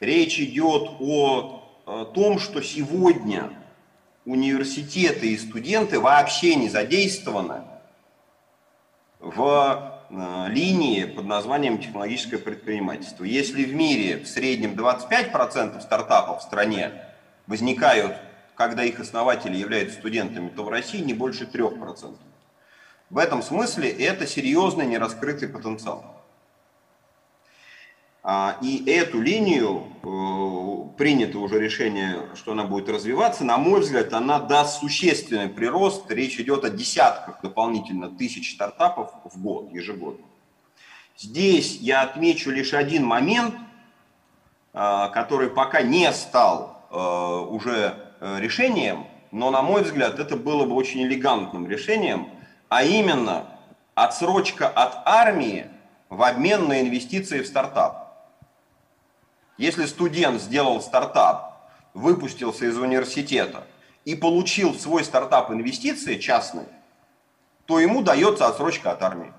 [0.00, 3.50] Речь идет о э, том, что сегодня
[4.24, 7.62] университеты и студенты вообще не задействованы
[9.20, 13.24] в э, линии под названием технологическое предпринимательство.
[13.24, 16.92] Если в мире в среднем 25% стартапов в стране
[17.46, 18.16] возникают,
[18.54, 22.16] когда их основатели являются студентами, то в России не больше 3%.
[23.10, 26.04] В этом смысле это серьезный нераскрытый потенциал.
[28.22, 34.12] А, и эту линию, э, принято уже решение, что она будет развиваться, на мой взгляд,
[34.12, 36.10] она даст существенный прирост.
[36.10, 40.26] Речь идет о десятках дополнительно тысяч стартапов в год, ежегодно.
[41.16, 43.54] Здесь я отмечу лишь один момент,
[44.72, 50.64] а, который пока не стал Э, уже э, решением, но, на мой взгляд, это было
[50.64, 52.30] бы очень элегантным решением,
[52.68, 53.46] а именно
[53.94, 55.66] отсрочка от армии
[56.08, 58.06] в обмен на инвестиции в стартап.
[59.58, 63.66] Если студент сделал стартап, выпустился из университета
[64.04, 66.68] и получил в свой стартап инвестиции частные,
[67.64, 69.32] то ему дается отсрочка от армии.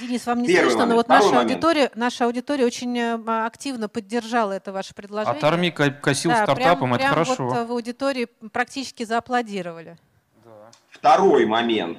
[0.00, 0.90] Денис, вам не Первый слышно, момент.
[0.90, 5.38] но вот наша аудитория, наша аудитория очень э, активно поддержала это ваше предложение.
[5.38, 7.46] От армии косил да, стартапом, прям, это прям хорошо.
[7.46, 9.96] Вот в аудитории практически зааплодировали.
[10.44, 10.50] Да.
[10.90, 11.98] Второй момент,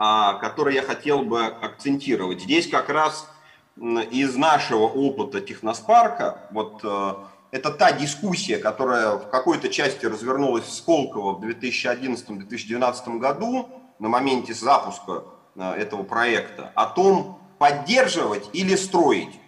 [0.00, 2.40] а, который я хотел бы акцентировать.
[2.40, 3.30] Здесь как раз
[3.76, 7.14] из нашего опыта Техноспарка, вот э,
[7.52, 13.68] это та дискуссия, которая в какой-то части развернулась в Сколково в 2011-2012 году
[14.00, 15.22] на моменте запуска
[15.56, 19.38] Э, этого проекта о том, поддерживать или строить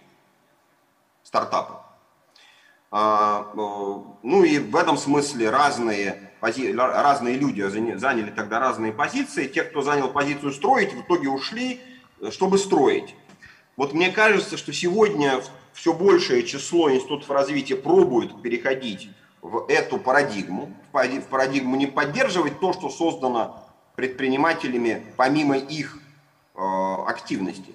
[1.23, 1.75] стартапы.
[2.91, 3.57] А, э,
[4.21, 7.61] ну и в этом смысле разные, разные люди
[7.97, 9.47] заняли тогда разные позиции.
[9.47, 11.79] Те, кто занял позицию строить, в итоге ушли,
[12.19, 13.15] э, чтобы строить.
[13.77, 15.41] Вот мне кажется, что сегодня
[15.71, 19.09] все большее число институтов развития пробует переходить
[19.41, 23.65] в эту парадигму, в парадигму не поддерживать то, что создано
[23.95, 25.97] предпринимателями помимо их
[26.55, 26.59] э,
[27.07, 27.73] активности,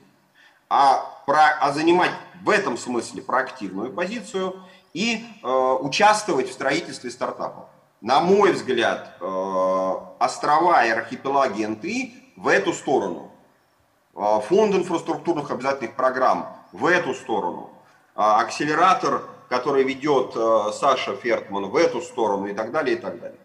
[0.69, 2.13] а, про, а занимать
[2.43, 4.63] в этом смысле проактивную позицию
[4.93, 5.49] и э,
[5.81, 7.65] участвовать в строительстве стартапов.
[8.01, 13.33] На мой взгляд, э, острова и архипелаги НТИ в эту сторону,
[14.15, 17.71] э, фонд инфраструктурных обязательных программ в эту сторону,
[18.15, 20.35] э, акселератор, который ведет
[20.75, 23.39] Саша Фертман в эту сторону и так далее, и так далее.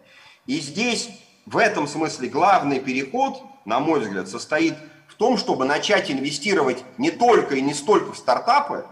[0.44, 1.08] И здесь
[1.46, 4.74] в этом смысле главный переход, на мой взгляд, состоит
[5.08, 8.84] в том, чтобы начать инвестировать не только и не столько в стартапы,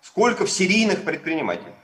[0.00, 1.74] сколько в серийных предпринимателей.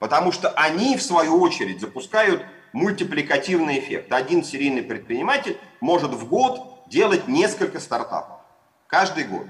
[0.00, 2.42] Потому что они, в свою очередь, запускают
[2.72, 4.10] мультипликативный эффект.
[4.12, 8.38] Один серийный предприниматель может в год делать несколько стартапов.
[8.86, 9.46] Каждый год.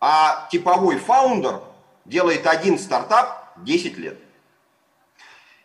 [0.00, 1.60] А типовой фаундер
[2.04, 4.18] делает один стартап 10 лет.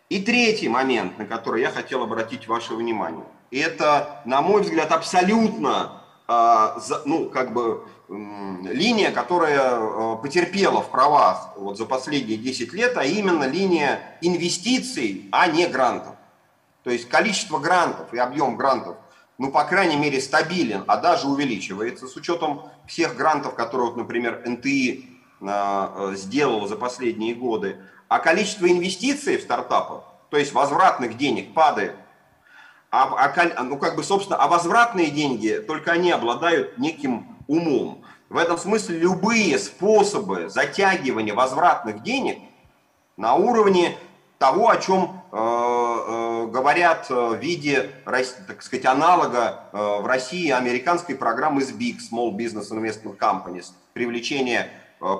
[0.08, 3.26] И третий момент, на который я хотел обратить ваше внимание.
[3.50, 11.52] Это, на мой взгляд, абсолютно а, ну, как бы линия, которая а, потерпела в правах
[11.56, 16.16] вот за последние 10 лет, а именно линия инвестиций, а не грантов.
[16.82, 18.96] То есть количество грантов и объем грантов,
[19.38, 24.42] ну, по крайней мере, стабилен, а даже увеличивается с учетом всех грантов, которые, вот, например,
[24.44, 25.08] НТИ
[25.40, 27.78] э, сделал за последние годы.
[28.08, 31.94] А количество инвестиций в стартапы, то есть возвратных денег, падает.
[32.90, 38.02] А, а, ну, как бы, собственно, а возвратные деньги, только они обладают неким умом.
[38.28, 42.38] В этом смысле любые способы затягивания возвратных денег
[43.16, 43.96] на уровне
[44.38, 51.16] того, о чем э, э, говорят э, в виде, так сказать, аналога в России американской
[51.16, 54.70] программы SBIC, Small Business Investment Companies, привлечение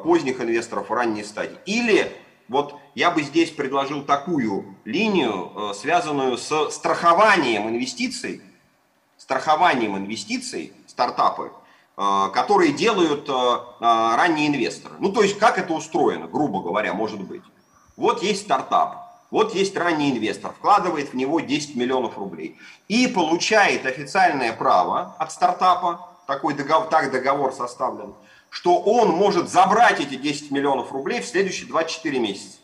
[0.05, 1.59] поздних инвесторов в ранней стадии.
[1.67, 2.13] Или
[2.49, 8.43] вот я бы здесь предложил такую линию, связанную с страхованием инвестиций,
[9.17, 11.53] страхованием инвестиций стартапы,
[12.33, 13.33] которые делают э,
[13.81, 14.95] ранние инвесторы.
[15.01, 17.43] Ну, то есть, как это устроено, грубо говоря, может быть.
[17.97, 23.85] Вот есть стартап, вот есть ранний инвестор, вкладывает в него 10 миллионов рублей и получает
[23.85, 28.15] официальное право от стартапа, такой договор, так договор составлен,
[28.49, 32.59] что он может забрать эти 10 миллионов рублей в следующие 24 месяца.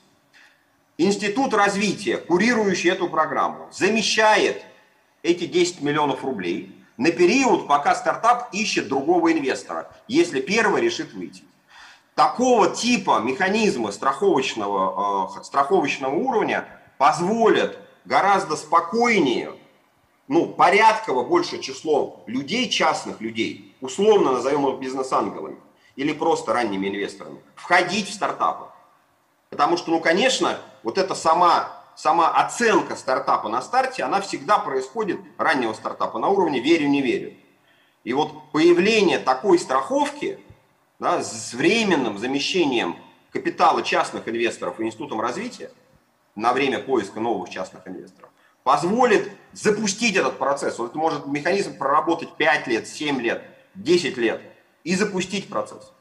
[0.96, 4.62] Институт развития, курирующий эту программу, замещает
[5.22, 11.44] эти 10 миллионов рублей на период, пока стартап ищет другого инвестора, если первый решит выйти
[12.16, 16.66] такого типа механизмы страховочного, э, страховочного уровня
[16.98, 19.52] позволят гораздо спокойнее,
[20.26, 25.58] ну, порядково больше число людей, частных людей, условно назовем их бизнес-ангелами
[25.94, 28.64] или просто ранними инвесторами, входить в стартапы.
[29.50, 35.20] Потому что, ну, конечно, вот эта сама, сама оценка стартапа на старте, она всегда происходит,
[35.38, 37.34] раннего стартапа, на уровне верю-не верю.
[38.04, 40.38] И вот появление такой страховки–
[40.98, 42.96] да, с временным замещением
[43.30, 45.70] капитала частных инвесторов и институтом развития
[46.34, 48.30] на время поиска новых частных инвесторов
[48.62, 50.78] позволит запустить этот процесс.
[50.78, 53.44] Вот это может механизм проработать 5 лет, 7 лет,
[53.74, 54.42] 10 лет
[54.84, 55.92] и запустить процесс.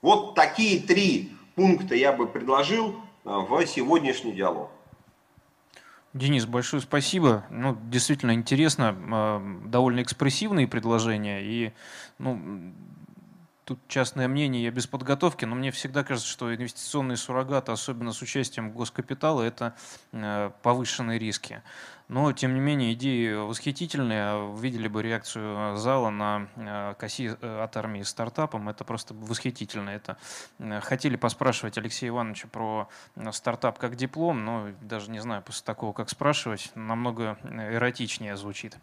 [0.00, 2.94] Вот такие три пункта я бы предложил э,
[3.24, 4.70] в сегодняшний диалог.
[6.16, 7.44] Денис, большое спасибо.
[7.50, 11.42] Ну, действительно интересно, э, довольно экспрессивные предложения.
[11.42, 11.72] И
[12.18, 12.40] ну,
[13.66, 18.22] тут частное мнение, я без подготовки, но мне всегда кажется, что инвестиционные суррогаты, особенно с
[18.22, 19.74] участием госкапитала, это
[20.12, 21.62] э, повышенные риски.
[22.08, 24.54] Но, тем не менее, идеи восхитительные.
[24.56, 28.68] Видели бы реакцию зала на э, коси э, от армии стартапом.
[28.68, 29.90] Это просто восхитительно.
[29.90, 30.16] Это
[30.82, 32.88] хотели поспрашивать Алексея Ивановича про
[33.32, 38.76] стартап как диплом, но даже не знаю, после такого, как спрашивать, намного эротичнее звучит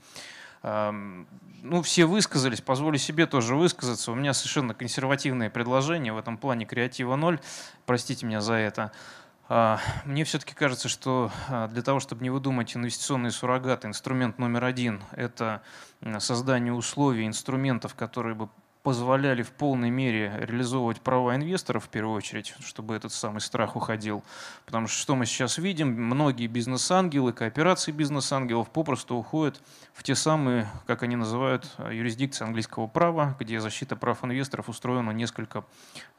[0.63, 4.11] ну, все высказались, позволю себе тоже высказаться.
[4.11, 7.39] У меня совершенно консервативное предложение в этом плане креатива ноль.
[7.85, 8.91] Простите меня за это.
[9.49, 14.63] А, мне все-таки кажется, что а, для того, чтобы не выдумать инвестиционные суррогаты, инструмент номер
[14.63, 15.61] один– это
[16.19, 18.49] создание условий, инструментов, которые бы
[18.83, 24.23] позволяли в полной мере реализовывать права инвесторов в первую очередь, чтобы этот самый страх уходил.
[24.65, 29.61] Потому что что мы сейчас видим, многие бизнес-ангелы, кооперации бизнес-ангелов попросту уходят
[29.93, 35.63] в те самые, как они называют, юрисдикции английского права, где защита прав инвесторов устроена несколько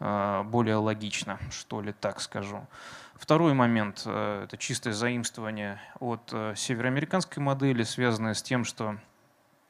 [0.00, 2.66] а, более логично, что ли так скажу.
[3.14, 9.13] Второй момент э,– это чистое заимствование от э, североамериканской модели, связанное с тем, что Э,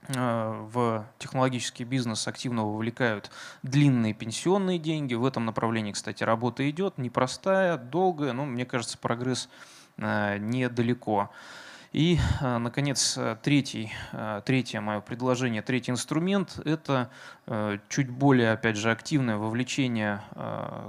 [0.08, 3.30] в технологический бизнес активно вовлекают
[3.62, 5.14] длинные пенсионные деньги.
[5.14, 9.48] В этом направлении, кстати, работа идет, непростая, долгая, но, мне кажется, прогресс
[9.96, 11.30] э, недалеко.
[11.92, 13.92] И, э, наконец, третий,
[14.44, 17.08] третье мое предложение, третий инструмент– это
[17.88, 20.20] чуть более, опять же, активное вовлечение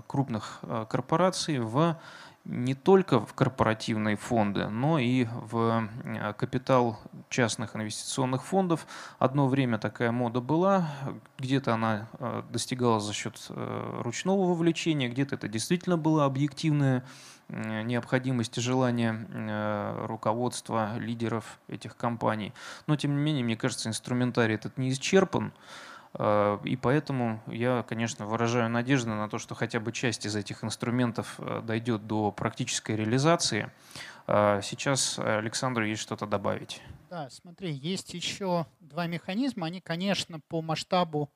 [0.07, 1.97] крупных корпораций в
[2.45, 8.85] не только в корпоративные фонды, но и в э, капитал частных инвестиционных фондов.
[9.17, 10.87] Одно время такая мода была,
[11.39, 17.03] где-то она э, достигалась за счет э, ручного вовлечения, где-то это действительно было объективное
[17.47, 19.27] необходимость и желание
[20.07, 22.55] руководства, лидеров этих компаний.
[22.87, 25.53] Но, тем не менее, мне кажется, инструментарий этот не исчерпан.
[26.17, 30.63] Э, и поэтому я, конечно, выражаю надежду на то, что хотя бы часть из этих
[30.63, 33.69] инструментов э, дойдет до практической реализации.
[34.27, 36.81] Э, сейчас Александру есть что-то добавить.
[37.09, 39.67] Да, смотри, есть еще два механизма.
[39.67, 41.29] Они, конечно, по масштабу,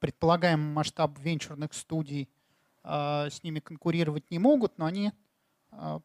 [0.00, 2.28] предполагаемому масштабу венчурных студий
[2.84, 5.12] с ними конкурировать не могут, но они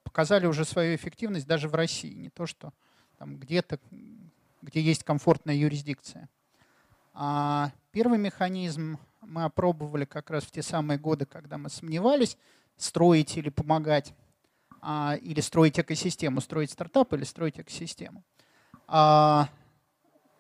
[0.03, 2.13] показали уже свою эффективность даже в России.
[2.13, 2.73] Не то, что
[3.17, 3.79] там где-то,
[4.61, 6.27] где есть комфортная юрисдикция.
[7.13, 12.37] А первый механизм мы опробовали как раз в те самые годы, когда мы сомневались,
[12.75, 14.13] строить или помогать,
[14.81, 18.23] а, или строить экосистему, строить стартап или строить экосистему.
[18.87, 19.47] А,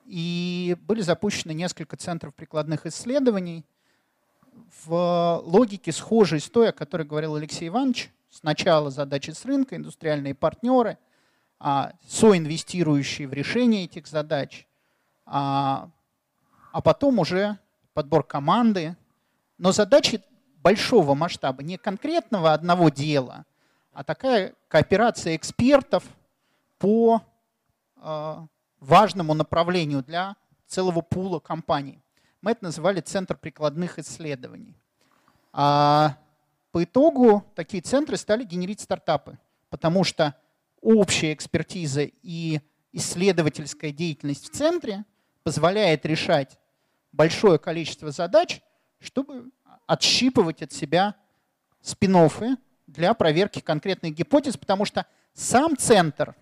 [0.05, 3.65] и были запущены несколько центров прикладных исследований
[4.85, 8.11] в логике схожей с той, о которой говорил Алексей Иванович.
[8.29, 10.97] Сначала задачи с рынка, индустриальные партнеры,
[12.07, 14.67] соинвестирующие в решение этих задач,
[16.73, 17.59] а, потом уже
[17.93, 18.97] подбор команды.
[19.59, 20.21] Но задачи
[20.63, 23.45] большого масштаба, не конкретного одного дела,
[23.93, 26.03] а такая кооперация экспертов
[26.79, 27.21] по
[27.97, 28.37] э,
[28.79, 32.01] важному направлению для целого пула компаний.
[32.41, 34.75] Мы это называли Центр прикладных исследований.
[35.51, 36.17] А
[36.71, 39.37] по итогу такие центры стали генерить стартапы,
[39.69, 40.33] потому что
[40.81, 42.61] общая экспертиза и
[42.93, 45.05] исследовательская деятельность в центре
[45.43, 46.57] позволяет решать
[47.13, 48.61] большое количество задач,
[48.99, 49.51] чтобы
[49.87, 51.15] отщипывать от себя
[51.81, 52.17] спин
[52.87, 56.35] для проверки конкретных гипотез, потому что сам центр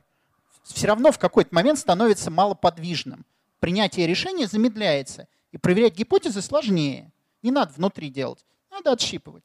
[0.63, 3.25] все равно в какой-то момент становится малоподвижным.
[3.59, 7.11] Принятие решения замедляется, и проверять гипотезы сложнее.
[7.43, 9.43] Не надо внутри делать, надо отщипывать.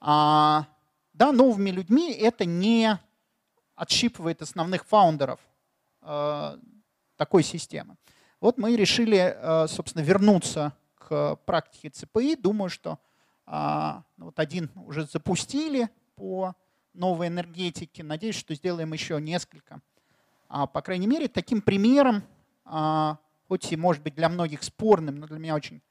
[0.00, 0.66] А,
[1.12, 2.98] да, новыми людьми это не
[3.74, 5.40] отщипывает основных фаундеров
[6.02, 6.58] э,
[7.16, 7.96] такой системы.
[8.40, 12.36] Вот мы решили, э, собственно, вернуться к практике ЦПИ.
[12.36, 12.98] Думаю, что
[13.44, 16.54] а, ну вот один уже запустили по
[16.94, 18.02] новой энергетике.
[18.02, 19.80] Надеюсь, что сделаем еще несколько.
[20.48, 22.22] А, по крайней мере, таким примером,
[22.64, 23.18] а,
[23.48, 25.82] хоть и может быть для многих спорным, но для меня очень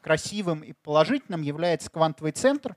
[0.00, 2.76] красивым и положительным является квантовый центр.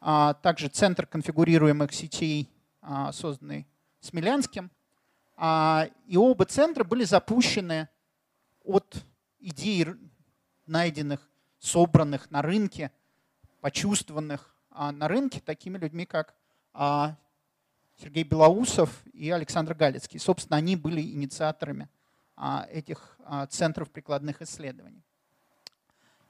[0.00, 2.50] Также центр конфигурируемых сетей,
[3.12, 3.68] созданный
[4.00, 4.70] Смелянским.
[5.38, 7.88] И оба центра были запущены
[8.64, 9.04] от
[9.38, 9.86] идей,
[10.66, 12.90] найденных, собранных на рынке,
[13.60, 16.34] почувствованных а, на рынке такими людьми, как
[16.72, 17.16] а,
[18.00, 20.18] Сергей Белоусов и Александр Галицкий.
[20.18, 21.88] Собственно, они были инициаторами
[22.36, 23.18] а, этих
[23.50, 25.02] центров прикладных исследований.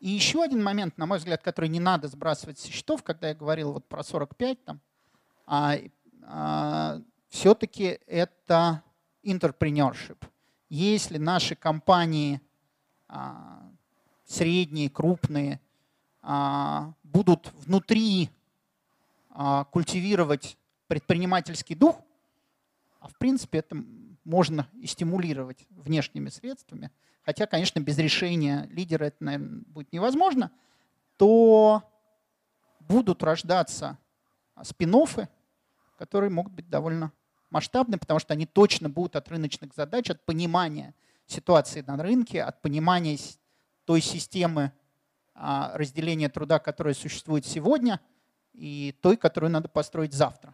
[0.02, 3.36] И еще один момент, на мой взгляд, который не надо сбрасывать со счетов, когда я
[3.36, 4.80] говорил вот про 45, там,
[5.46, 5.76] а,
[6.24, 8.82] а, все-таки это
[9.22, 10.18] entrepreneurship
[10.74, 12.40] если наши компании
[13.06, 13.62] а,
[14.24, 15.60] средние, крупные
[16.22, 18.30] а, будут внутри
[19.28, 20.56] а, культивировать
[20.86, 22.00] предпринимательский дух,
[23.00, 23.76] а в принципе это
[24.24, 26.90] можно и стимулировать внешними средствами,
[27.22, 30.50] хотя, конечно, без решения лидера это, наверное, будет невозможно,
[31.18, 31.82] то
[32.80, 33.98] будут рождаться
[34.62, 34.94] спин
[35.98, 37.12] которые могут быть довольно
[37.52, 40.94] масштабны, потому что они точно будут от рыночных задач, от понимания
[41.26, 43.18] ситуации на рынке, от понимания
[43.84, 44.72] той системы
[45.34, 48.00] а, разделения труда, которая существует сегодня,
[48.52, 50.52] и той, которую надо построить завтра.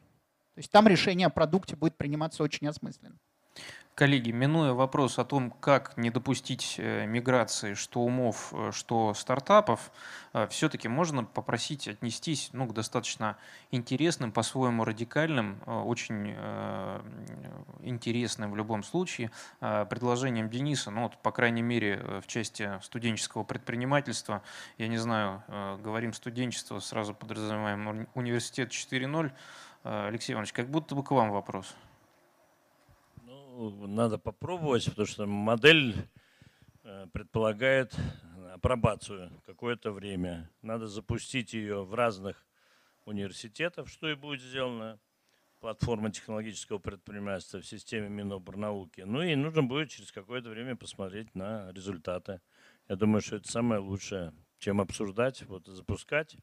[0.54, 3.18] То есть там решение о продукте будет приниматься очень осмысленно.
[3.98, 9.90] Коллеги, минуя вопрос о том, как не допустить э, миграции что умов, э, что стартапов,
[10.34, 13.36] э, все-таки можно попросить отнестись ну, к достаточно
[13.72, 16.30] интересным, по-своему радикальным, очень
[17.82, 24.42] интересным в любом случае предложениям Дениса, ну, вот, по крайней мере, в части студенческого предпринимательства.
[24.76, 25.42] Я не знаю,
[25.82, 29.32] говорим студенчество, сразу подразумеваем университет 4.0.
[29.82, 31.74] Алексей Иванович, как будто бы к вам вопрос
[33.58, 35.94] надо попробовать, потому что модель
[36.84, 37.94] э, предполагает
[38.54, 40.50] апробацию какое-то время.
[40.62, 42.46] Надо запустить ее в разных
[43.04, 44.98] университетах, что и будет сделано.
[45.60, 49.00] Платформа технологического предпринимательства в системе Миноборнауки.
[49.00, 52.40] Ну и нужно будет через какое-то время посмотреть на результаты.
[52.88, 56.36] Я думаю, что это самое лучшее, чем обсуждать, вот запускать,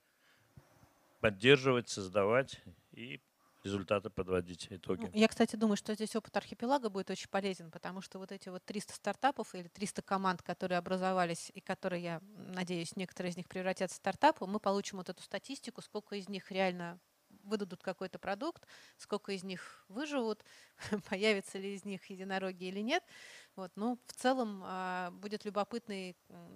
[1.21, 2.61] поддерживать, создавать
[2.91, 3.21] и
[3.65, 5.01] результаты подводить, итоги.
[5.01, 8.47] Ну, я, кстати, думаю, что здесь опыт архипелага будет очень полезен, потому что вот эти
[8.49, 12.21] вот 300 стартапов или 300 команд, которые образовались и которые, я
[12.53, 16.51] надеюсь, некоторые из них превратятся в стартапы, мы получим вот эту статистику, сколько из них
[16.51, 16.99] реально
[17.43, 18.65] выдадут какой-то продукт,
[18.97, 20.43] сколько из них выживут,
[21.09, 23.03] появятся ли из них единороги или нет.
[23.55, 23.71] Вот.
[23.75, 26.15] Ну, в целом а, будет любопытный,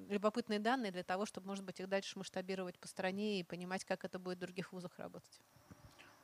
[0.10, 4.06] любопытные данные для того, чтобы, может быть, их дальше масштабировать по стране и понимать, как
[4.06, 5.41] это будет в других вузах работать.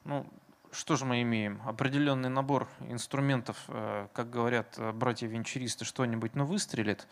[0.04, 0.26] Ну,
[0.76, 1.62] что же мы имеем?
[1.66, 7.08] Определенный набор инструментов, э, как говорят э, братья-венчуристы, что-нибудь, но выстрелит.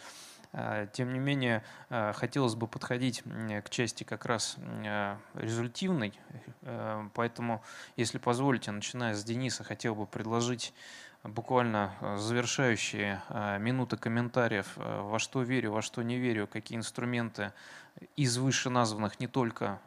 [0.52, 4.58] Э, тем не менее, хотелось бы подходить к части как раз
[5.34, 6.14] результивной,
[7.14, 7.64] поэтому,
[7.96, 10.74] если позволите, начиная с Дениса, хотел бы предложить
[11.24, 16.78] буквально э, завершающие э, минуты комментариев, э, во что верю, во что не верю, какие
[16.78, 17.54] инструменты
[18.16, 19.80] из вышеназванных не только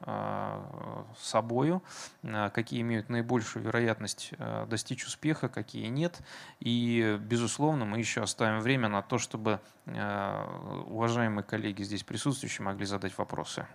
[1.18, 1.82] собою,
[2.22, 4.32] какие имеют наибольшую вероятность
[4.68, 6.20] достичь успеха, какие нет.
[6.60, 13.18] И, безусловно, мы еще оставим время на то, чтобы уважаемые коллеги здесь присутствующие могли задать
[13.18, 13.66] вопросы.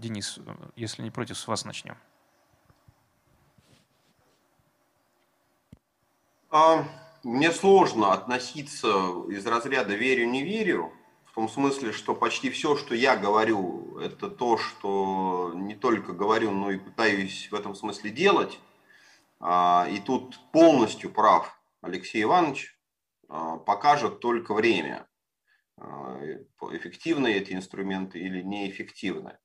[0.00, 0.38] Денис,
[0.74, 1.98] если не против, с вас начнем.
[6.50, 6.84] А,
[7.24, 8.88] мне сложно относиться
[9.28, 10.92] из разряда верю-не верю,
[11.26, 16.50] в том смысле, что почти все, что я говорю, это то, что не только говорю,
[16.52, 18.58] но и пытаюсь в этом смысле делать.
[19.40, 22.76] А, и тут полностью прав Алексей Иванович,
[23.28, 25.06] а, покажет только время,
[26.72, 29.38] эффективны эти инструменты или неэффективны.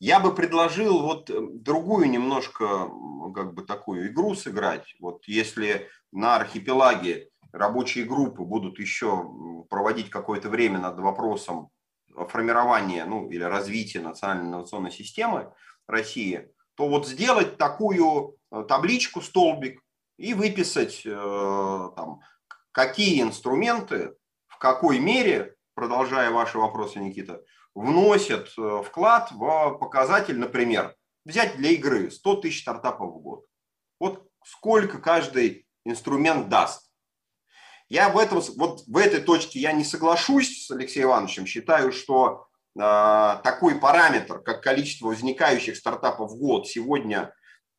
[0.00, 2.90] Я бы предложил вот э, другую немножко
[3.34, 4.96] как бы такую игру сыграть.
[4.98, 9.30] Вот если на архипелаге рабочие группы будут еще
[9.68, 11.68] проводить какое-то время над вопросом
[12.28, 15.52] формирования ну, или развития национальной инновационной системы
[15.86, 19.82] России, то вот сделать такую э, табличку, столбик
[20.16, 22.20] и выписать э, там,
[22.72, 24.14] какие инструменты,
[24.46, 27.42] в какой мере, продолжая ваши вопросы, Никита,
[27.74, 30.94] вносят э, вклад в показатель, например,
[31.24, 33.44] взять для игры 100 тысяч стартапов в год.
[33.98, 36.90] Вот сколько каждый инструмент даст.
[37.88, 41.46] Я в, этом, вот в этой точке я не соглашусь с Алексеем Ивановичем.
[41.46, 47.34] Считаю, что э, такой параметр, как количество возникающих стартапов в год, сегодня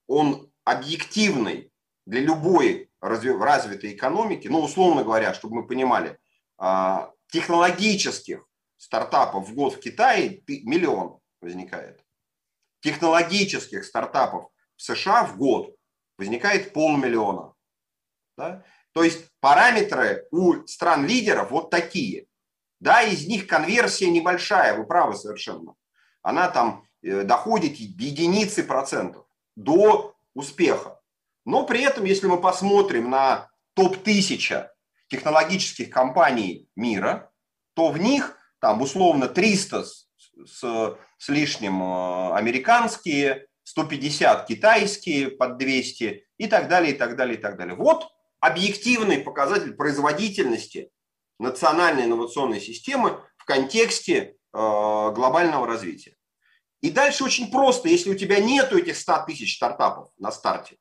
[0.08, 1.72] он объективный
[2.06, 4.48] для любой развитой экономики.
[4.48, 6.20] Ну, условно говоря, чтобы мы понимали,
[6.62, 8.46] э, технологических
[8.82, 12.04] стартапов в год в Китае миллион возникает.
[12.82, 15.76] Технологических стартапов в США в год
[16.18, 17.54] возникает полмиллиона.
[18.38, 18.64] Да?
[18.94, 22.26] То есть параметры у стран-лидеров вот такие.
[22.80, 25.76] Да, из них конверсия небольшая, вы правы совершенно.
[26.24, 31.00] Она там э, доходит единицы процентов до успеха.
[31.46, 34.68] Но при этом, если мы посмотрим на топ-1000
[35.08, 37.32] технологических компаний мира,
[37.76, 40.08] то в них там условно 300 с,
[40.46, 47.38] с, с лишним э, американские, 150 китайские под 200 и так далее, и так далее,
[47.38, 47.76] и так далее.
[47.76, 48.08] Вот
[48.40, 50.92] объективный показатель производительности
[51.40, 56.16] национальной инновационной системы в контексте э, глобального развития.
[56.82, 60.78] И дальше очень просто, если у тебя нету этих 100 тысяч стартапов на старте,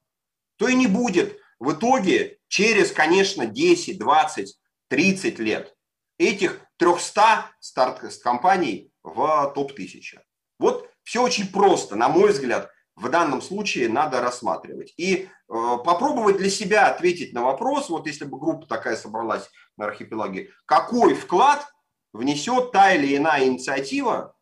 [0.56, 4.58] то и не будет в итоге через, конечно, 10, 20,
[4.88, 5.74] 30 лет
[6.18, 10.18] этих 300 старт-компаний в топ-1000.
[10.58, 14.94] Вот все очень просто, на мой взгляд, в данном случае надо рассматривать.
[14.96, 19.86] И э, попробовать для себя ответить на вопрос, вот если бы группа такая собралась на
[19.86, 21.66] архипелаге, какой вклад
[22.14, 24.34] внесет та или иная инициатива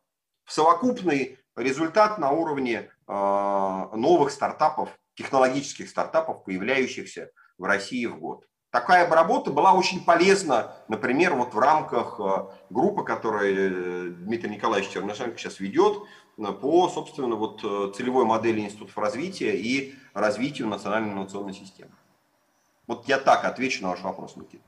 [0.45, 8.45] в совокупный результат на уровне э, новых стартапов, технологических стартапов, появляющихся в России в год
[8.71, 14.51] такая бы работа была очень полезна, например, вот в рамках э, группы, которую э, Дмитрий
[14.51, 16.03] Николаевич Чернышенко сейчас ведет,
[16.37, 17.61] э, по, собственно, вот
[17.95, 21.91] целевой модели институтов развития и развитию национальной инновационной системы.
[22.87, 24.63] Вот я так отвечу на ваш вопрос, Никита.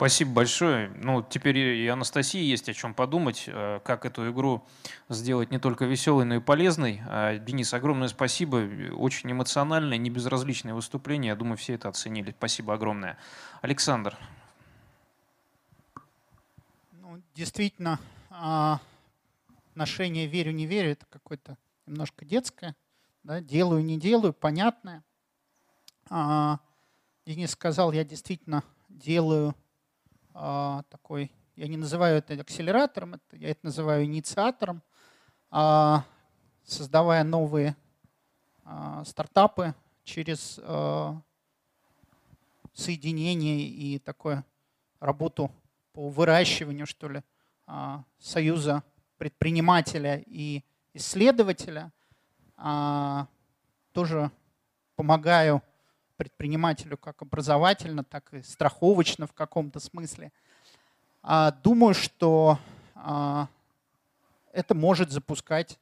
[0.00, 0.88] Спасибо большое.
[0.96, 4.66] Ну, теперь и Анастасии есть о чем подумать, э, как эту игру
[5.10, 7.02] сделать не только веселой, но и полезной.
[7.06, 8.66] А, Денис, огромное спасибо.
[8.94, 11.28] Очень эмоциональное, не безразличное выступление.
[11.28, 12.30] Я думаю, все это оценили.
[12.30, 13.18] Спасибо огромное.
[13.60, 14.16] Александр.
[16.92, 18.00] Ну, действительно,
[18.30, 18.80] а,
[19.72, 22.74] отношение верю-не верю, это какое-то немножко детское.
[23.22, 23.42] Да?
[23.42, 25.04] Делаю, не делаю, понятное.
[26.08, 26.58] А,
[27.26, 29.69] Денис сказал, я действительно делаю а,
[30.88, 34.82] такой, я не называю это акселератором, это, я это называю инициатором,
[35.50, 36.04] а,
[36.64, 37.76] создавая новые
[38.64, 40.58] а, стартапы, через
[42.74, 44.44] соединение и такое
[45.00, 45.50] работу
[45.92, 47.22] по выращиванию, что ли,
[47.66, 48.82] а, союза
[49.18, 50.62] предпринимателя и
[50.94, 51.92] исследователя.
[52.56, 53.26] А,
[53.92, 54.30] тоже
[54.96, 55.62] помогаю
[56.20, 60.32] предпринимателю как образовательно, так и страховочно в каком-то смысле.
[61.22, 62.58] А, думаю, что
[64.52, 65.78] это может запускать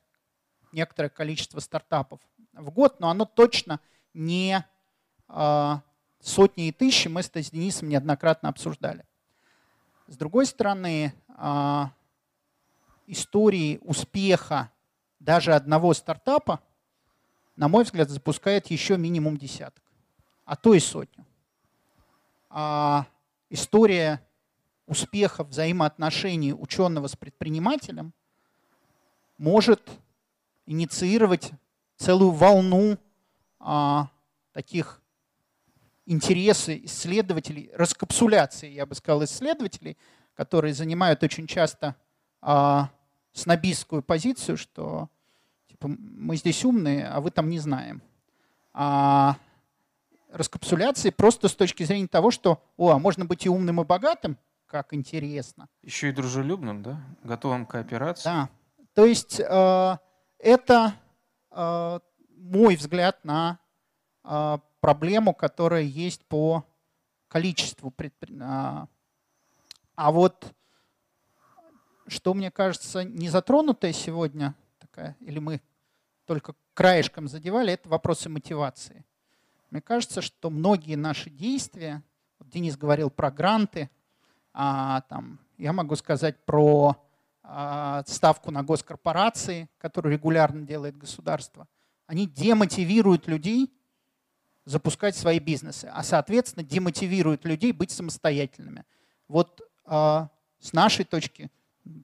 [0.70, 2.20] некоторое количество стартапов
[2.52, 3.80] в год, но оно точно
[4.14, 4.64] не
[6.20, 9.04] сотни и тысячи, мы это с Денисом неоднократно обсуждали.
[10.06, 11.90] С другой стороны, а,
[13.08, 14.70] истории успеха
[15.18, 16.60] даже одного стартапа,
[17.56, 19.82] на мой взгляд, запускает еще минимум десяток,
[20.48, 21.26] а то и сотню.
[22.48, 23.06] А
[23.50, 24.26] история
[24.86, 28.14] успеха взаимоотношений ученого с предпринимателем
[29.36, 29.82] может
[30.64, 31.50] инициировать
[31.98, 32.96] целую волну
[33.60, 34.08] а,
[34.52, 35.02] таких
[36.06, 39.98] интересы исследователей, раскапсуляции, я бы сказал, исследователей,
[40.34, 41.94] которые занимают очень часто
[42.40, 42.88] а,
[43.34, 45.10] снобистскую позицию, что
[45.66, 48.00] типа, мы здесь умные, а вы там не знаем.
[48.72, 49.36] А
[50.30, 54.36] раскапсуляции просто с точки зрения того, что о, а можно быть и умным, и богатым,
[54.66, 55.68] как интересно.
[55.82, 57.00] Еще и дружелюбным, да?
[57.22, 58.24] Готовым к кооперации.
[58.24, 58.48] Да.
[58.94, 59.98] То есть э,
[60.38, 60.94] это
[61.50, 62.00] э,
[62.36, 63.58] мой взгляд на
[64.24, 66.64] э, проблему, которая есть по
[67.28, 68.88] количеству предприятий.
[69.94, 70.54] А вот
[72.08, 75.60] что мне кажется не затронутое сегодня, такая, или мы
[76.24, 79.04] только краешком задевали, это вопросы мотивации.
[79.70, 82.02] Мне кажется, что многие наши действия,
[82.38, 83.90] вот Денис говорил про гранты,
[84.54, 86.96] а, там, я могу сказать про
[87.42, 91.68] а, ставку на госкорпорации, которую регулярно делает государство,
[92.06, 93.70] они демотивируют людей
[94.64, 98.84] запускать свои бизнесы, а соответственно демотивируют людей быть самостоятельными.
[99.26, 100.26] Вот э,
[100.60, 101.50] с нашей точки,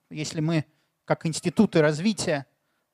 [0.08, 0.64] если мы
[1.04, 2.46] как институты развития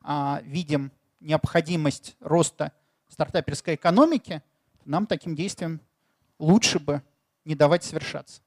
[0.04, 0.90] э, видим
[1.20, 2.72] необходимость роста
[3.08, 4.42] стартаперской экономики,
[4.84, 5.80] нам таким действием
[6.38, 7.02] лучше бы
[7.44, 8.42] не давать совершаться.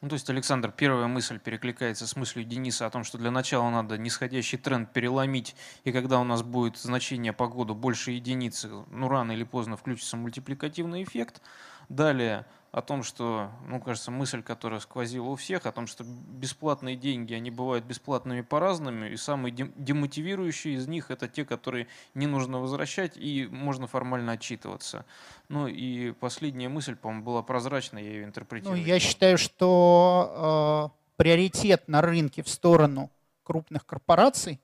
[0.00, 3.68] Ну, то есть, Александр, первая мысль перекликается с мыслью Дениса о том, что для начала
[3.68, 9.08] надо нисходящий тренд переломить, и когда у нас будет значение по году больше единицы, ну,
[9.08, 11.42] рано или поздно включится мультипликативный эффект.
[11.88, 16.96] Далее о том, что, ну, кажется, мысль, которая сквозила у всех, о том, что бесплатные
[16.96, 22.60] деньги, они бывают бесплатными по-разному, и самые демотивирующие из них это те, которые не нужно
[22.60, 25.06] возвращать, и можно формально отчитываться.
[25.48, 28.76] Ну и последняя мысль, по-моему, была прозрачная, я ее интерпретирую.
[28.76, 33.10] Ну, я считаю, что э, приоритет на рынке в сторону
[33.44, 34.60] крупных корпораций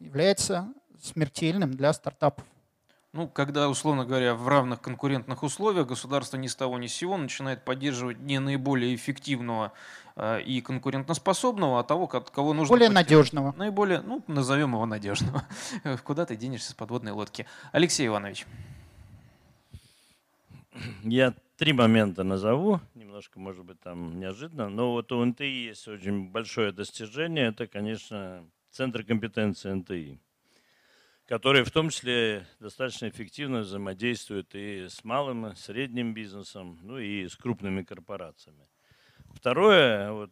[0.00, 2.44] является смертельным для стартапов.
[3.14, 7.16] Ну, когда, условно говоря, в равных конкурентных условиях государство ни с того ни с сего
[7.16, 9.72] начинает поддерживать не наиболее эффективного
[10.14, 12.70] э, и конкурентоспособного, а того, кого нужно...
[12.70, 13.54] Более надежного.
[13.56, 15.44] Наиболее, ну, назовем его надежного.
[16.04, 17.46] Куда ты денешься с подводной лодки?
[17.72, 18.44] Алексей Иванович.
[21.02, 26.28] Я три момента назову, немножко, может быть, там неожиданно, но вот у НТИ есть очень
[26.28, 30.20] большое достижение, это, конечно, Центр компетенции НТИ
[31.28, 37.28] которые в том числе достаточно эффективно взаимодействуют и с малым, и средним бизнесом, ну и
[37.28, 38.66] с крупными корпорациями.
[39.34, 40.30] Второе, вот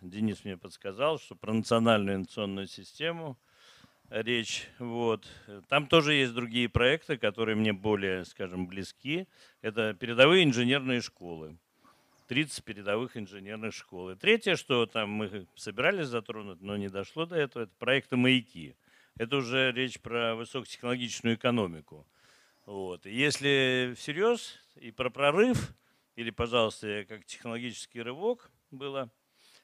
[0.00, 3.36] Денис мне подсказал, что про национальную инновационную систему
[4.08, 4.68] речь.
[4.78, 5.28] Вот.
[5.68, 9.28] Там тоже есть другие проекты, которые мне более, скажем, близки.
[9.60, 11.58] Это передовые инженерные школы.
[12.28, 14.12] 30 передовых инженерных школ.
[14.12, 18.74] И третье, что там мы собирались затронуть, но не дошло до этого, это проекты «Маяки»
[19.16, 22.06] это уже речь про высокотехнологичную экономику.
[22.64, 23.06] Вот.
[23.06, 25.74] если всерьез и про прорыв,
[26.14, 29.10] или, пожалуйста, как технологический рывок было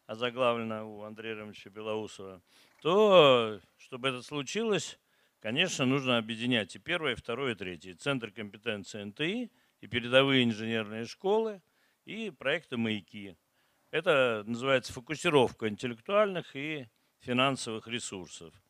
[0.06, 2.42] озаглавлено у Андрея Рамовича Белоусова,
[2.82, 4.98] то, чтобы это случилось,
[5.40, 7.94] конечно, нужно объединять и первое, и второе, и третье.
[7.94, 9.50] Центр компетенции НТИ,
[9.80, 11.62] и передовые инженерные школы,
[12.04, 13.36] и проекты «Маяки».
[13.90, 16.88] Это называется фокусировка интеллектуальных и
[17.20, 18.52] финансовых ресурсов–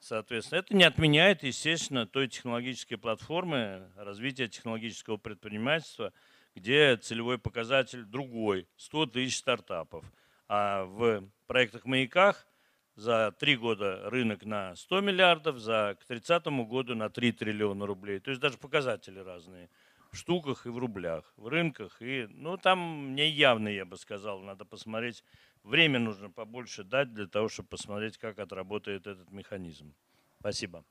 [0.00, 6.12] Соответственно, это не отменяет, естественно, той технологической платформы развития технологического предпринимательства,
[6.54, 10.04] где целевой показатель другой, 100 тысяч стартапов.
[10.48, 12.46] А в проектах-маяках
[12.94, 18.18] за три года рынок на 100 миллиардов, за к 30 году на 3 триллиона рублей.
[18.20, 19.68] То есть даже показатели разные
[20.10, 22.00] в штуках и в рублях, в рынках.
[22.00, 25.22] И, ну, там не явно, я бы сказал, надо посмотреть.
[25.68, 29.92] Время нужно побольше дать для того, чтобы посмотреть, как отработает этот механизм.
[30.40, 30.82] Спасибо.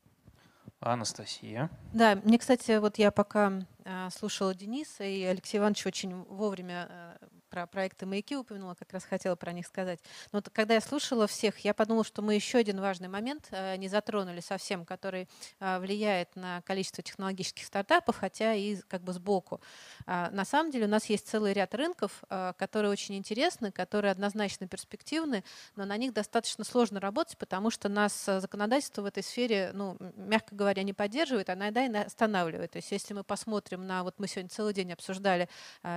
[0.79, 1.71] Анастасия.
[1.93, 7.27] Да, мне, кстати, вот я пока э, слушала Дениса, и Алексей Иванович очень вовремя э,
[7.49, 9.99] про проекты «Маяки» упомянула, как раз хотела про них сказать.
[10.31, 13.75] Но вот, когда я слушала всех, я подумала, что мы еще один важный момент э,
[13.77, 15.27] не затронули совсем, который
[15.59, 19.61] э, влияет на количество технологических стартапов, хотя и как бы сбоку.
[20.05, 24.11] Э, на самом деле у нас есть целый ряд рынков, э, которые очень интересны, которые
[24.11, 25.43] однозначно перспективны,
[25.75, 30.55] но на них достаточно сложно работать, потому что нас законодательство в этой сфере, ну, мягко
[30.55, 32.71] говоря, не поддерживает, а иногда и останавливает.
[32.71, 35.49] То есть если мы посмотрим на, вот мы сегодня целый день обсуждали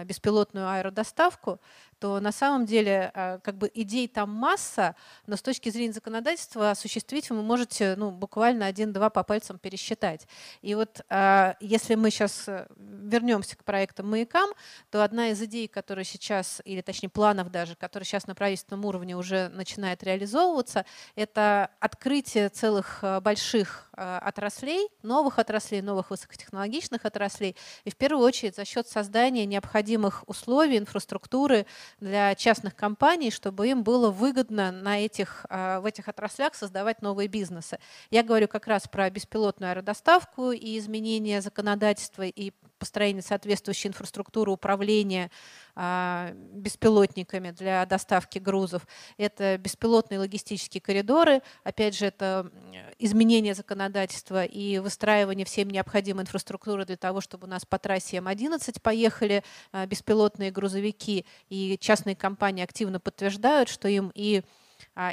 [0.05, 1.59] беспилотную аэродоставку, ставку,
[2.01, 4.97] то на самом деле а, как бы идей там масса,
[5.27, 10.27] но с точки зрения законодательства осуществить вы можете ну, буквально один-два по пальцам пересчитать.
[10.63, 14.51] И вот а, если мы сейчас э, вернемся к проектам «Маякам»,
[14.91, 19.15] то одна из идей, которая сейчас, или точнее планов даже, которые сейчас на правительственном уровне
[19.15, 20.87] уже начинает реализовываться,
[21.17, 28.25] это открытие целых э, больших э, отраслей, новых отраслей, новых высокотехнологичных отраслей, и в первую
[28.25, 31.67] очередь за счет создания необходимых условий, инфраструктуры
[31.99, 37.29] для частных компаний, чтобы им было выгодно на этих, а, в этих отраслях создавать новые
[37.29, 37.79] бизнесы.
[38.11, 45.31] Я говорю как раз про беспилотную аэродоставку и изменение законодательства и построение соответствующей инфраструктуры управления
[45.77, 48.87] а, беспилотниками для доставки грузов.
[49.19, 51.43] Это беспилотные логистические коридоры.
[51.63, 52.51] Опять же, это
[52.99, 58.81] изменение законодательства и выстраивание всем необходимой инфраструктуры для того, чтобы у нас по трассе М11
[58.81, 61.27] поехали а, беспилотные грузовики.
[61.51, 64.43] И частные компании активно подтверждают, что им и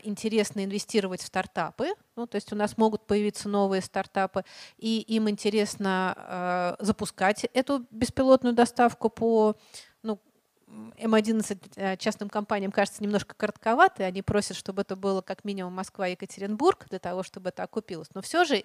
[0.04, 4.44] интересно инвестировать в стартапы, ну, то есть у нас могут появиться новые стартапы,
[4.78, 9.56] и им интересно э, запускать эту беспилотную доставку по
[10.02, 10.20] ну,
[10.68, 15.74] М11 э, частным компаниям кажется немножко коротковато, и они просят, чтобы это было как минимум
[15.74, 18.10] Москва и Екатеринбург, для того, чтобы это окупилось.
[18.14, 18.64] Но все же,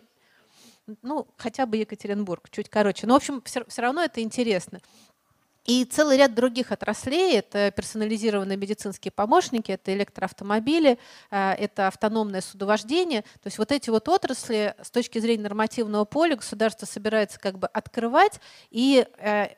[1.03, 3.07] ну, хотя бы Екатеринбург, чуть короче.
[3.07, 4.81] Но, в общем, все, все равно это интересно.
[5.65, 10.99] И целый ряд других отраслей, это персонализированные медицинские помощники, это электроавтомобили,
[11.31, 13.23] э, это автономное судовождение.
[13.23, 17.69] То есть вот эти вот отрасли с точки зрения нормативного поля государство собирается как бы
[17.69, 18.41] открывать
[18.71, 19.49] и э,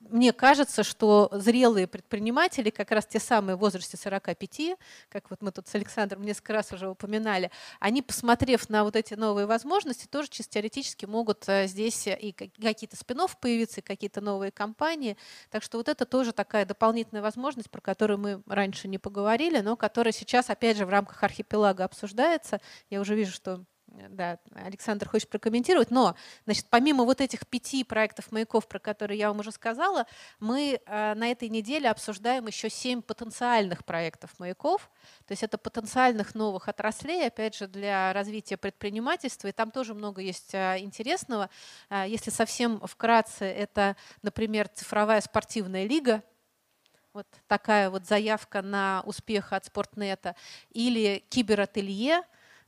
[0.00, 4.76] мне кажется, что зрелые предприниматели, как раз те самые в возрасте 45,
[5.08, 7.50] как вот мы тут с Александром несколько раз уже упоминали,
[7.80, 12.96] они, посмотрев на вот эти новые возможности, тоже чисто теоретически могут э, здесь и какие-то
[12.96, 15.16] спин появиться, и какие-то новые компании.
[15.50, 19.76] Так что вот это тоже такая дополнительная возможность, про которую мы раньше не поговорили, но
[19.76, 22.60] которая сейчас, опять же, в рамках архипелага обсуждается.
[22.90, 23.64] Я уже вижу, что
[24.10, 29.28] да, Александр хочет прокомментировать, но, значит, помимо вот этих пяти проектов маяков, про которые я
[29.28, 30.06] вам уже сказала,
[30.40, 34.90] мы э, на этой неделе обсуждаем еще семь потенциальных проектов маяков,
[35.26, 40.20] то есть это потенциальных новых отраслей, опять же, для развития предпринимательства, и там тоже много
[40.20, 41.50] есть э, интересного.
[41.90, 46.22] Э, если совсем вкратце, это, например, цифровая спортивная лига,
[47.12, 50.34] вот такая вот заявка на успех от Спортнета,
[50.70, 52.22] или киберателье,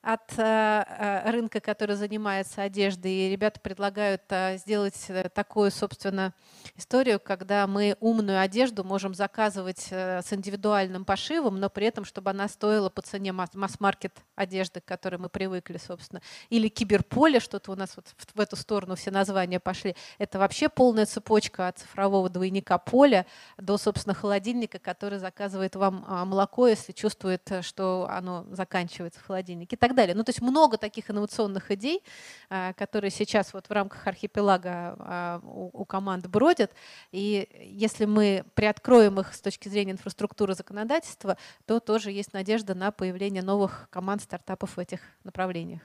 [0.06, 3.10] от э, э, рынка, который занимается одеждой.
[3.10, 6.32] И ребята предлагают э, сделать такую, собственно,
[6.76, 12.46] историю, когда мы умную одежду можем заказывать с индивидуальным пошивом, но при этом, чтобы она
[12.46, 16.22] стоила по цене масс-маркет одежды, к которой мы привыкли, собственно.
[16.50, 19.96] Или киберполе, что-то у нас вот в эту сторону все названия пошли.
[20.18, 23.26] Это вообще полная цепочка от цифрового двойника поля
[23.56, 29.76] до, собственно, холодильника, который заказывает вам а, молоко, если чувствует, что оно заканчивается в холодильнике.
[29.76, 30.14] Тогда далее.
[30.14, 32.02] Ну, то есть много таких инновационных идей,
[32.48, 36.70] а, которые сейчас вот в рамках архипелага а, у команд бродят.
[37.10, 42.93] И если мы приоткроем их с точки зрения инфраструктуры законодательства, то тоже есть надежда на
[42.93, 45.82] появление новых команд стартапов в этих направлениях.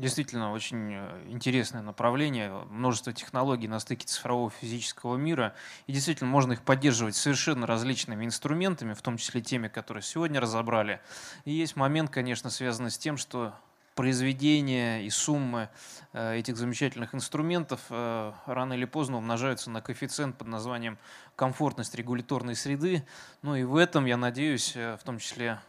[0.00, 5.54] Действительно, очень э, интересное направление, множество технологий на стыке цифрового и физического мира.
[5.86, 11.00] И действительно, можно их поддерживать совершенно различными инструментами, в том числе теми, которые сегодня разобрали.
[11.44, 13.52] И есть момент, конечно, связанный с тем, что
[13.94, 15.68] произведения и суммы
[16.14, 20.96] э, этих замечательных инструментов э, рано или поздно умножаются на коэффициент под названием
[21.36, 23.04] комфортность регуляторной среды.
[23.42, 25.60] Ну и в этом, я надеюсь, в том числе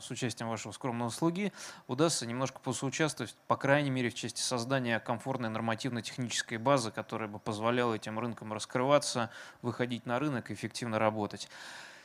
[0.00, 1.52] с участием вашего скромного слуги
[1.86, 7.94] удастся немножко посоучаствовать, по крайней мере, в части создания комфортной нормативно-технической базы, которая бы позволяла
[7.94, 9.30] этим рынкам раскрываться,
[9.62, 11.48] выходить на рынок и эффективно работать.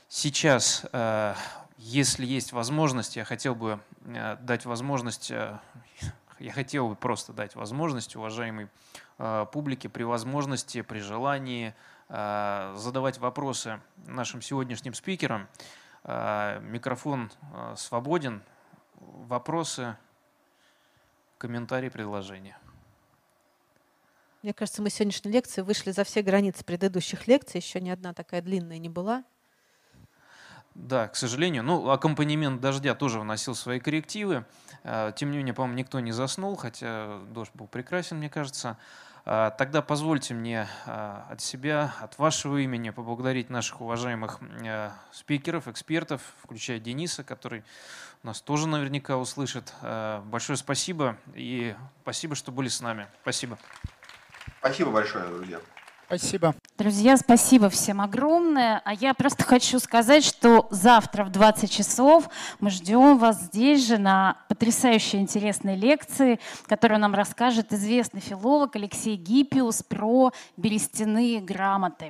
[0.10, 1.36] Сейчас, э,
[1.78, 5.30] если есть возможность, я хотел бы э, дать возможность,
[6.40, 8.70] я хотел бы просто дать возможность уважаемой
[9.52, 11.76] публике при возможности, при желании
[12.10, 15.48] задавать вопросы нашим сегодняшним спикерам.
[16.04, 18.42] А, микрофон а, свободен.
[18.96, 19.98] Вопросы,
[21.38, 22.58] комментарии, предложения.
[24.44, 27.60] Мне кажется, мы сегодняшней лекции вышли за все границы предыдущих лекций.
[27.60, 29.24] Еще ни одна такая длинная не была.
[30.74, 31.64] Да, к сожалению.
[31.64, 34.46] Ну, аккомпанемент дождя тоже вносил свои коррективы.
[34.84, 38.78] А, тем не менее, по-моему, никто не заснул, хотя дождь был прекрасен, мне кажется.
[39.26, 44.40] А, тогда позвольте мне а, от себя, от вашего имени поблагодарить наших уважаемых
[45.12, 47.64] спикеров, экспертов, включая Дениса, который
[48.24, 49.74] нас тоже наверняка услышит.
[50.26, 53.08] Большое спасибо и спасибо, что были с нами.
[53.24, 53.58] Спасибо.
[54.60, 55.60] Спасибо большое, друзья.
[56.12, 56.54] Спасибо.
[56.78, 58.82] Друзья, спасибо всем огромное.
[58.84, 62.28] А я просто хочу сказать, что завтра в 20 часов
[62.60, 69.16] мы ждем вас здесь же на потрясающей интересной лекции, которую нам расскажет известный филолог Алексей
[69.16, 72.10] Гиппиус про берестяные грамоты.